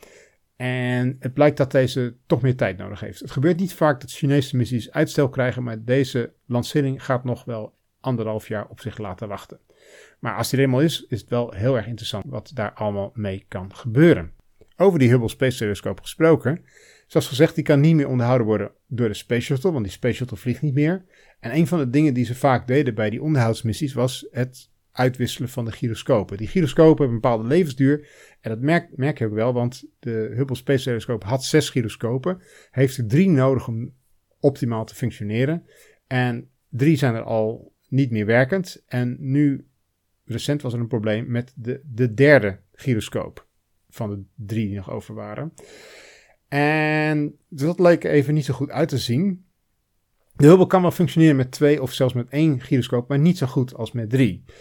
En 0.57 1.17
het 1.19 1.35
blijkt 1.35 1.57
dat 1.57 1.71
deze 1.71 2.17
toch 2.27 2.43
meer 2.43 2.57
tijd 2.57 2.79
nodig 2.79 3.01
heeft. 3.01 3.21
Het 3.21 3.31
gebeurt 3.31 3.59
niet 3.59 3.75
vaak 3.75 4.01
dat 4.01 4.11
Chinese 4.11 4.57
missies 4.57 4.91
uitstel 4.91 5.29
krijgen, 5.29 5.63
maar 5.63 5.85
deze 5.85 6.33
lancering 6.47 7.05
gaat 7.05 7.25
nog 7.25 7.45
wel 7.45 7.76
anderhalf 8.07 8.49
jaar 8.49 8.69
op 8.69 8.81
zich 8.81 8.99
laten 8.99 9.29
wachten. 9.29 9.61
Maar 10.19 10.37
als 10.37 10.51
die 10.51 10.61
eenmaal 10.61 10.81
is, 10.81 11.07
is 11.09 11.21
het 11.21 11.31
wel 11.31 11.53
heel 11.53 11.77
erg 11.77 11.87
interessant 11.87 12.25
wat 12.29 12.51
daar 12.55 12.73
allemaal 12.73 13.11
mee 13.15 13.45
kan 13.49 13.75
gebeuren. 13.75 14.33
Over 14.77 14.99
die 14.99 15.09
Hubble 15.09 15.29
Space 15.29 15.59
Telescope 15.59 16.03
gesproken. 16.03 16.65
Zoals 17.07 17.29
gezegd, 17.29 17.55
die 17.55 17.65
kan 17.65 17.81
niet 17.81 17.95
meer 17.95 18.09
onderhouden 18.09 18.47
worden 18.47 18.71
door 18.87 19.09
de 19.09 19.15
Space 19.15 19.41
Shuttle, 19.41 19.73
want 19.73 19.85
die 19.85 19.93
Space 19.93 20.15
Shuttle 20.15 20.37
vliegt 20.37 20.63
niet 20.63 20.75
meer. 20.75 21.05
En 21.41 21.55
een 21.55 21.67
van 21.67 21.79
de 21.79 21.91
dingen 21.91 22.15
die 22.15 22.25
ze 22.25 22.35
vaak 22.35 22.67
deden 22.67 22.95
bij 22.95 23.11
die 23.11 23.23
onderhoudsmissies 23.23 23.95
was 23.95 24.27
het 24.31 24.71
uitwisselen 24.93 25.49
van 25.49 25.65
de 25.65 25.73
gyroscopen. 25.73 26.37
Die 26.37 26.49
gyroscopen 26.49 26.97
hebben 26.97 27.15
een 27.15 27.21
bepaalde 27.21 27.49
levensduur. 27.49 28.09
En 28.41 28.51
dat 28.51 28.61
merk, 28.61 28.97
merk 28.97 29.19
je 29.19 29.29
wel, 29.29 29.53
want 29.53 29.85
de 29.99 30.33
Hubble 30.35 30.57
Space 30.57 30.85
Telescope 30.85 31.27
had 31.27 31.45
zes 31.45 31.71
gyroscopen. 31.71 32.43
Heeft 32.71 32.97
er 32.97 33.07
drie 33.07 33.29
nodig 33.29 33.69
om 33.69 33.95
optimaal 34.41 34.85
te 34.85 34.95
functioneren. 34.95 35.67
En 36.07 36.51
drie 36.69 36.97
zijn 36.97 37.15
er 37.15 37.23
al 37.23 37.75
niet 37.89 38.11
meer 38.11 38.27
werkend. 38.27 38.83
En 38.87 39.17
nu, 39.19 39.67
recent 40.25 40.63
was 40.63 40.73
er 40.73 40.81
een 40.81 40.87
probleem 40.87 41.31
met 41.31 41.53
de, 41.57 41.81
de 41.85 42.15
derde 42.15 42.59
gyroscoop 42.73 43.47
van 43.89 44.11
de 44.11 44.45
drie 44.47 44.67
die 44.67 44.77
nog 44.77 44.91
over 44.91 45.15
waren. 45.15 45.53
En 46.49 47.39
dat 47.49 47.79
leek 47.79 48.05
even 48.05 48.35
niet 48.35 48.45
zo 48.45 48.55
goed 48.55 48.71
uit 48.71 48.89
te 48.89 48.99
zien. 48.99 49.45
De 50.37 50.47
Hubble 50.47 50.67
kan 50.67 50.83
wel 50.83 50.91
functioneren 50.91 51.37
met 51.37 51.51
twee 51.51 51.83
of 51.83 51.93
zelfs 51.93 52.15
met 52.15 52.29
één 52.29 52.61
gyroscoop, 52.61 53.09
maar 53.09 53.19
niet 53.19 53.39
zo 53.39 53.47
goed 53.47 53.75
als 53.75 53.93
met 53.93 54.11
drie. 54.11 54.45
Uh, 54.49 54.55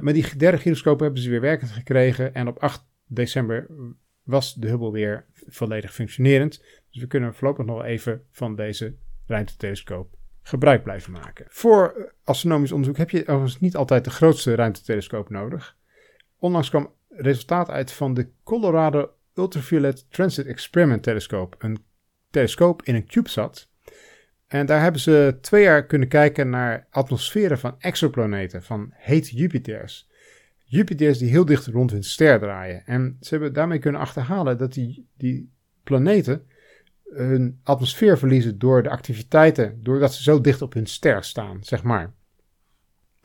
maar 0.00 0.12
die 0.12 0.36
derde 0.36 0.58
gyroscoop 0.58 1.00
hebben 1.00 1.22
ze 1.22 1.30
weer 1.30 1.40
werkend 1.40 1.70
gekregen 1.70 2.34
en 2.34 2.48
op 2.48 2.58
8 2.58 2.86
december 3.06 3.66
was 4.22 4.54
de 4.54 4.68
Hubble 4.68 4.90
weer 4.90 5.26
volledig 5.46 5.94
functionerend. 5.94 6.64
Dus 6.90 7.02
we 7.02 7.06
kunnen 7.06 7.34
voorlopig 7.34 7.64
nog 7.64 7.84
even 7.84 8.22
van 8.30 8.56
deze 8.56 8.94
ruimtetelescoop 9.26 10.16
gebruik 10.42 10.82
blijven 10.82 11.12
maken. 11.12 11.46
Voor 11.48 12.12
astronomisch 12.24 12.72
onderzoek 12.72 12.96
heb 12.96 13.10
je 13.10 13.22
overigens 13.22 13.60
niet 13.60 13.76
altijd 13.76 14.04
de 14.04 14.10
grootste 14.10 14.54
ruimtetelescoop 14.54 15.30
nodig. 15.30 15.76
Onlangs 16.38 16.68
kwam 16.68 16.92
resultaat 17.08 17.70
uit 17.70 17.92
van 17.92 18.14
de 18.14 18.28
Colorado 18.44 19.10
Ultraviolet 19.34 20.10
Transit 20.10 20.46
Experiment 20.46 21.02
Telescope, 21.02 21.56
een 21.58 21.84
telescoop 22.30 22.82
in 22.82 22.94
een 22.94 23.06
CubeSat. 23.06 23.70
En 24.46 24.66
daar 24.66 24.82
hebben 24.82 25.00
ze 25.00 25.38
twee 25.40 25.62
jaar 25.62 25.86
kunnen 25.86 26.08
kijken 26.08 26.50
naar 26.50 26.86
atmosferen 26.90 27.58
van 27.58 27.74
exoplaneten, 27.78 28.62
van 28.62 28.90
hete 28.92 29.36
Jupiters. 29.36 30.10
Jupiters 30.64 31.18
die 31.18 31.30
heel 31.30 31.44
dicht 31.44 31.66
rond 31.66 31.90
hun 31.90 32.02
ster 32.02 32.38
draaien. 32.38 32.82
En 32.86 33.16
ze 33.20 33.28
hebben 33.28 33.52
daarmee 33.52 33.78
kunnen 33.78 34.00
achterhalen 34.00 34.58
dat 34.58 34.72
die, 34.72 35.08
die 35.16 35.52
planeten 35.82 36.46
hun 37.14 37.60
atmosfeer 37.62 38.18
verliezen 38.18 38.58
door 38.58 38.82
de 38.82 38.90
activiteiten, 38.90 39.82
doordat 39.82 40.14
ze 40.14 40.22
zo 40.22 40.40
dicht 40.40 40.62
op 40.62 40.72
hun 40.72 40.86
ster 40.86 41.24
staan, 41.24 41.58
zeg 41.64 41.82
maar. 41.82 42.14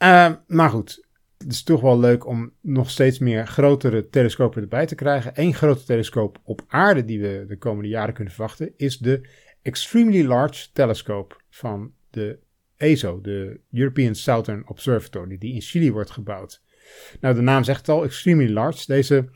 Uh, 0.03 0.31
maar 0.47 0.69
goed, 0.69 1.07
het 1.37 1.51
is 1.51 1.63
toch 1.63 1.81
wel 1.81 1.99
leuk 1.99 2.25
om 2.25 2.51
nog 2.61 2.89
steeds 2.89 3.19
meer 3.19 3.47
grotere 3.47 4.09
telescopen 4.09 4.61
erbij 4.61 4.85
te 4.85 4.95
krijgen. 4.95 5.31
Eén 5.33 5.53
grote 5.53 5.83
telescoop 5.83 6.39
op 6.43 6.61
aarde 6.67 7.05
die 7.05 7.21
we 7.21 7.45
de 7.47 7.57
komende 7.57 7.89
jaren 7.89 8.13
kunnen 8.13 8.33
verwachten 8.33 8.73
is 8.77 8.97
de 8.97 9.29
Extremely 9.61 10.25
Large 10.25 10.67
Telescope 10.73 11.35
van 11.49 11.91
de 12.09 12.39
ESO, 12.77 13.21
de 13.21 13.59
European 13.71 14.15
Southern 14.15 14.67
Observatory, 14.67 15.37
die 15.37 15.53
in 15.53 15.61
Chili 15.61 15.91
wordt 15.91 16.11
gebouwd. 16.11 16.61
Nou, 17.19 17.35
de 17.35 17.41
naam 17.41 17.63
zegt 17.63 17.79
het 17.79 17.89
al, 17.89 18.03
Extremely 18.03 18.51
Large. 18.51 18.83
Deze 18.85 19.29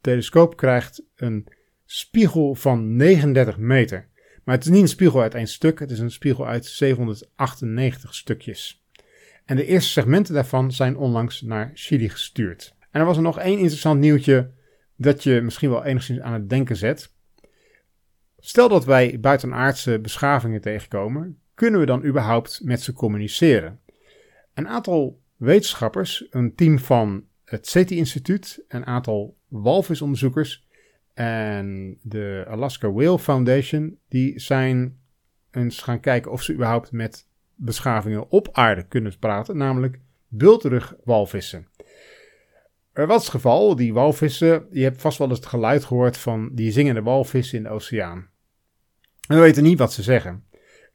telescoop 0.00 0.56
krijgt 0.56 1.02
een 1.16 1.46
spiegel 1.94 2.54
van 2.54 2.96
39 2.96 3.58
meter. 3.58 4.08
Maar 4.44 4.54
het 4.54 4.64
is 4.64 4.70
niet 4.70 4.82
een 4.82 4.88
spiegel 4.88 5.20
uit 5.20 5.34
één 5.34 5.46
stuk, 5.46 5.78
het 5.78 5.90
is 5.90 5.98
een 5.98 6.10
spiegel 6.10 6.46
uit 6.46 6.66
798 6.66 8.14
stukjes. 8.14 8.84
En 9.44 9.56
de 9.56 9.66
eerste 9.66 9.90
segmenten 9.90 10.34
daarvan 10.34 10.72
zijn 10.72 10.96
onlangs 10.96 11.40
naar 11.40 11.70
Chili 11.74 12.08
gestuurd. 12.08 12.74
En 12.90 13.00
er 13.00 13.06
was 13.06 13.16
er 13.16 13.22
nog 13.22 13.38
één 13.38 13.58
interessant 13.58 14.00
nieuwtje 14.00 14.50
dat 14.96 15.22
je 15.22 15.40
misschien 15.40 15.70
wel 15.70 15.84
enigszins 15.84 16.20
aan 16.20 16.32
het 16.32 16.50
denken 16.50 16.76
zet. 16.76 17.12
Stel 18.38 18.68
dat 18.68 18.84
wij 18.84 19.20
buitenaardse 19.20 19.98
beschavingen 19.98 20.60
tegenkomen, 20.60 21.38
kunnen 21.54 21.80
we 21.80 21.86
dan 21.86 22.04
überhaupt 22.04 22.60
met 22.64 22.82
ze 22.82 22.92
communiceren? 22.92 23.80
Een 24.54 24.68
aantal 24.68 25.20
wetenschappers, 25.36 26.26
een 26.30 26.54
team 26.54 26.78
van 26.78 27.24
het 27.44 27.66
SETI-instituut, 27.68 28.64
een 28.68 28.86
aantal 28.86 29.36
walvisonderzoekers 29.48 30.70
en 31.14 31.98
de 32.02 32.44
Alaska 32.48 32.92
Whale 32.92 33.18
Foundation, 33.18 33.98
die 34.08 34.40
zijn 34.40 34.98
eens 35.50 35.82
gaan 35.82 36.00
kijken 36.00 36.30
of 36.30 36.42
ze 36.42 36.52
überhaupt 36.52 36.92
met 36.92 37.28
beschavingen 37.54 38.30
op 38.30 38.48
aarde 38.52 38.82
kunnen 38.82 39.18
praten, 39.18 39.56
namelijk 39.56 40.00
bultrugwalvissen. 40.28 41.68
Er 42.92 43.06
was 43.06 43.22
het 43.22 43.30
geval, 43.30 43.76
die 43.76 43.94
walvissen, 43.94 44.66
je 44.70 44.82
hebt 44.82 45.00
vast 45.00 45.18
wel 45.18 45.28
eens 45.28 45.38
het 45.38 45.46
geluid 45.46 45.84
gehoord 45.84 46.16
van 46.16 46.50
die 46.52 46.72
zingende 46.72 47.02
walvissen 47.02 47.58
in 47.58 47.64
de 47.64 47.70
oceaan. 47.70 48.28
En 49.28 49.36
we 49.36 49.42
weten 49.42 49.62
niet 49.62 49.78
wat 49.78 49.92
ze 49.92 50.02
zeggen. 50.02 50.44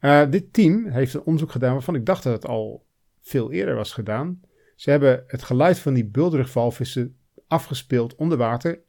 Uh, 0.01 0.29
dit 0.29 0.53
team 0.53 0.87
heeft 0.89 1.13
een 1.13 1.23
onderzoek 1.23 1.51
gedaan 1.51 1.73
waarvan 1.73 1.95
ik 1.95 2.05
dacht 2.05 2.23
dat 2.23 2.33
het 2.33 2.45
al 2.45 2.85
veel 3.21 3.51
eerder 3.51 3.75
was 3.75 3.93
gedaan. 3.93 4.41
Ze 4.75 4.89
hebben 4.89 5.23
het 5.27 5.43
geluid 5.43 5.79
van 5.79 5.93
die 5.93 6.05
bultrugwalvissen 6.05 7.17
afgespeeld 7.47 8.15
onder 8.15 8.37
water 8.37 8.79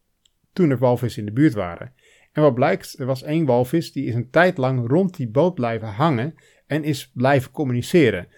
toen 0.59 0.71
er 0.71 0.79
walvissen 0.79 1.21
in 1.21 1.29
de 1.29 1.41
buurt 1.41 1.55
waren. 1.55 1.93
En 2.33 2.43
wat 2.43 2.55
blijkt, 2.55 2.99
er 2.99 3.07
was 3.07 3.23
één 3.23 3.47
walvis 3.47 3.93
die 3.93 4.07
is 4.07 4.15
een 4.15 4.31
tijd 4.31 4.57
lang 4.57 4.89
rond 4.89 5.17
die 5.17 5.29
boot 5.29 5.55
blijven 5.55 5.89
hangen 5.89 6.35
en 6.67 6.85
is 6.85 7.11
blijven 7.15 7.51
communiceren. 7.51 8.29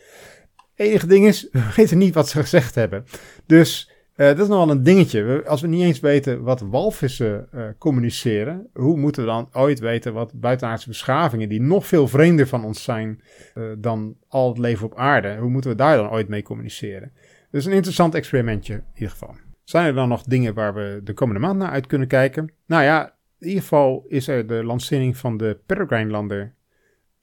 Enige 0.74 1.06
ding 1.06 1.26
is, 1.26 1.48
we 1.52 1.72
weten 1.76 1.98
niet 1.98 2.14
wat 2.14 2.28
ze 2.28 2.40
gezegd 2.40 2.74
hebben. 2.74 3.04
Dus 3.46 3.90
uh, 4.16 4.26
dat 4.26 4.38
is 4.38 4.48
nogal 4.48 4.70
een 4.70 4.82
dingetje. 4.82 5.42
Als 5.46 5.60
we 5.60 5.66
niet 5.66 5.82
eens 5.82 6.00
weten 6.00 6.42
wat 6.42 6.60
walvissen 6.60 7.48
uh, 7.54 7.64
communiceren, 7.78 8.66
hoe 8.72 8.96
moeten 8.96 9.22
we 9.22 9.28
dan 9.28 9.48
ooit 9.52 9.78
weten 9.78 10.12
wat 10.12 10.32
buitenaardse 10.34 10.88
beschavingen, 10.88 11.48
die 11.48 11.60
nog 11.60 11.86
veel 11.86 12.08
vreemder 12.08 12.46
van 12.46 12.64
ons 12.64 12.82
zijn 12.82 13.22
uh, 13.54 13.64
dan 13.78 14.16
al 14.28 14.48
het 14.48 14.58
leven 14.58 14.86
op 14.86 14.96
aarde, 14.96 15.36
hoe 15.36 15.50
moeten 15.50 15.70
we 15.70 15.76
daar 15.76 15.96
dan 15.96 16.10
ooit 16.10 16.28
mee 16.28 16.42
communiceren? 16.42 17.12
Dus 17.50 17.64
een 17.64 17.72
interessant 17.72 18.14
experimentje 18.14 18.74
in 18.74 18.82
ieder 18.94 19.10
geval. 19.10 19.34
Zijn 19.70 19.86
er 19.86 19.94
dan 19.94 20.08
nog 20.08 20.22
dingen 20.22 20.54
waar 20.54 20.74
we 20.74 21.00
de 21.04 21.12
komende 21.12 21.40
maand 21.40 21.58
naar 21.58 21.70
uit 21.70 21.86
kunnen 21.86 22.08
kijken? 22.08 22.52
Nou 22.66 22.82
ja, 22.82 23.16
in 23.38 23.46
ieder 23.46 23.62
geval 23.62 24.04
is 24.08 24.28
er 24.28 24.46
de 24.46 24.64
lancering 24.64 25.16
van 25.16 25.36
de 25.36 25.60
Peregrine 25.66 26.10
Lander 26.10 26.54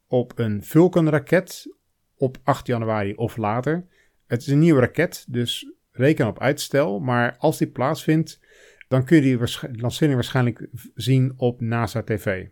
op 0.08 0.40
een 0.40 0.64
Vulcan-raket 0.64 1.76
op 2.18 2.38
8 2.44 2.68
januari 2.68 3.14
of 3.14 3.38
later. 3.38 3.88
Het 4.28 4.42
is 4.42 4.48
een 4.48 4.60
nieuwe 4.60 4.80
raket, 4.80 5.26
dus 5.30 5.72
reken 5.92 6.28
op 6.28 6.40
uitstel. 6.40 7.00
Maar 7.00 7.38
als 7.38 7.58
die 7.58 7.68
plaatsvindt, 7.68 8.40
dan 8.88 9.06
kun 9.06 9.16
je 9.16 9.22
die 9.22 9.38
lancering 9.72 10.16
waarschijnlijk 10.16 10.68
zien 10.94 11.34
op 11.38 11.62
NASA 11.62 12.04
TV. 12.04 12.48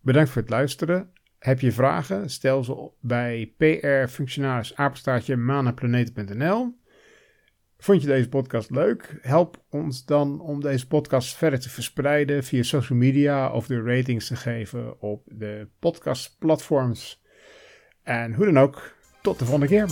Bedankt 0.00 0.30
voor 0.30 0.42
het 0.42 0.50
luisteren. 0.50 1.12
Heb 1.38 1.60
je 1.60 1.72
vragen? 1.72 2.30
Stel 2.30 2.64
ze 2.64 2.74
op 2.74 2.96
bij 3.00 3.54
pr-functionaris 3.56 4.74
manaplaneten.nl 5.36 6.77
Vond 7.80 8.02
je 8.02 8.08
deze 8.08 8.28
podcast 8.28 8.70
leuk? 8.70 9.18
Help 9.20 9.62
ons 9.70 10.04
dan 10.04 10.40
om 10.40 10.60
deze 10.60 10.86
podcast 10.86 11.36
verder 11.36 11.60
te 11.60 11.70
verspreiden 11.70 12.44
via 12.44 12.62
social 12.62 12.98
media 12.98 13.52
of 13.52 13.66
de 13.66 13.82
ratings 13.82 14.26
te 14.26 14.36
geven 14.36 15.00
op 15.00 15.22
de 15.26 15.68
podcastplatforms. 15.78 17.22
En 18.02 18.34
hoe 18.34 18.44
dan 18.44 18.58
ook, 18.58 18.94
tot 19.22 19.38
de 19.38 19.44
volgende 19.44 19.68
keer. 19.68 19.86